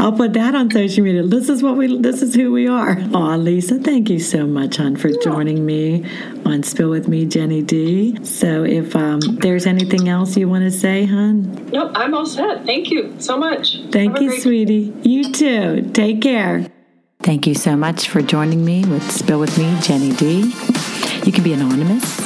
I'll 0.01 0.13
put 0.13 0.33
that 0.35 0.55
on 0.55 0.71
social 0.71 1.05
media. 1.05 1.23
This 1.25 1.49
is 1.49 1.63
what 1.63 1.77
we. 1.77 1.99
This 1.99 2.23
is 2.23 2.35
who 2.35 2.53
we 2.53 2.67
are. 2.69 2.99
Oh, 3.15 3.37
Lisa, 3.37 3.79
thank 3.79 4.11
you 4.11 4.19
so 4.19 4.47
much, 4.47 4.77
hon, 4.77 4.97
for 4.97 5.11
joining 5.23 5.65
me 5.67 6.05
on 6.45 6.63
Spill 6.63 6.91
with 6.91 7.09
Me, 7.09 7.25
Jenny 7.27 7.63
D. 7.63 8.23
So, 8.25 8.65
if 8.65 8.95
um, 8.97 9.21
there's 9.41 9.67
anything 9.67 10.09
else 10.09 10.37
you 10.37 10.49
want 10.49 10.65
to 10.65 10.71
say, 10.71 11.05
hon, 11.07 11.67
Nope, 11.73 11.93
I'm 11.95 12.15
all 12.15 12.27
set. 12.27 12.65
Thank 12.67 12.91
you 12.91 13.15
so 13.19 13.37
much. 13.37 13.81
thank 13.91 14.13
Have 14.15 14.23
you, 14.23 14.29
great- 14.31 14.43
sweetie. 14.43 14.95
You 15.03 15.33
too. 15.33 15.91
Take 15.93 16.23
care. 16.23 16.67
Thank 17.21 17.47
you 17.47 17.55
so 17.55 17.77
much 17.77 18.09
for 18.09 18.21
joining 18.23 18.65
me 18.65 18.85
with 18.85 19.11
Spill 19.11 19.41
with 19.41 19.57
Me, 19.59 19.77
Jenny 19.81 20.13
D. 20.13 20.53
You 21.25 21.33
can 21.33 21.43
be 21.43 21.53
anonymous, 21.55 22.26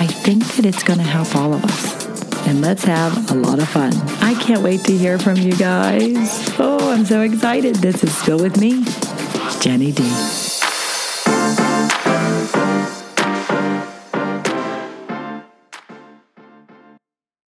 I 0.00 0.06
think 0.06 0.44
that 0.54 0.64
it's 0.64 0.84
going 0.84 1.00
to 1.00 1.04
help 1.04 1.34
all 1.34 1.52
of 1.52 1.64
us. 1.64 2.46
And 2.46 2.60
let's 2.60 2.84
have 2.84 3.32
a 3.32 3.34
lot 3.34 3.58
of 3.58 3.68
fun. 3.68 3.92
I 4.22 4.34
can't 4.34 4.62
wait 4.62 4.82
to 4.84 4.96
hear 4.96 5.18
from 5.18 5.36
you 5.36 5.56
guys. 5.56 6.48
Oh, 6.60 6.92
I'm 6.92 7.04
so 7.04 7.22
excited. 7.22 7.74
This 7.76 8.04
is 8.04 8.16
Spill 8.16 8.38
With 8.38 8.60
Me, 8.60 8.84
Jenny 9.60 9.90
D. 9.90 10.04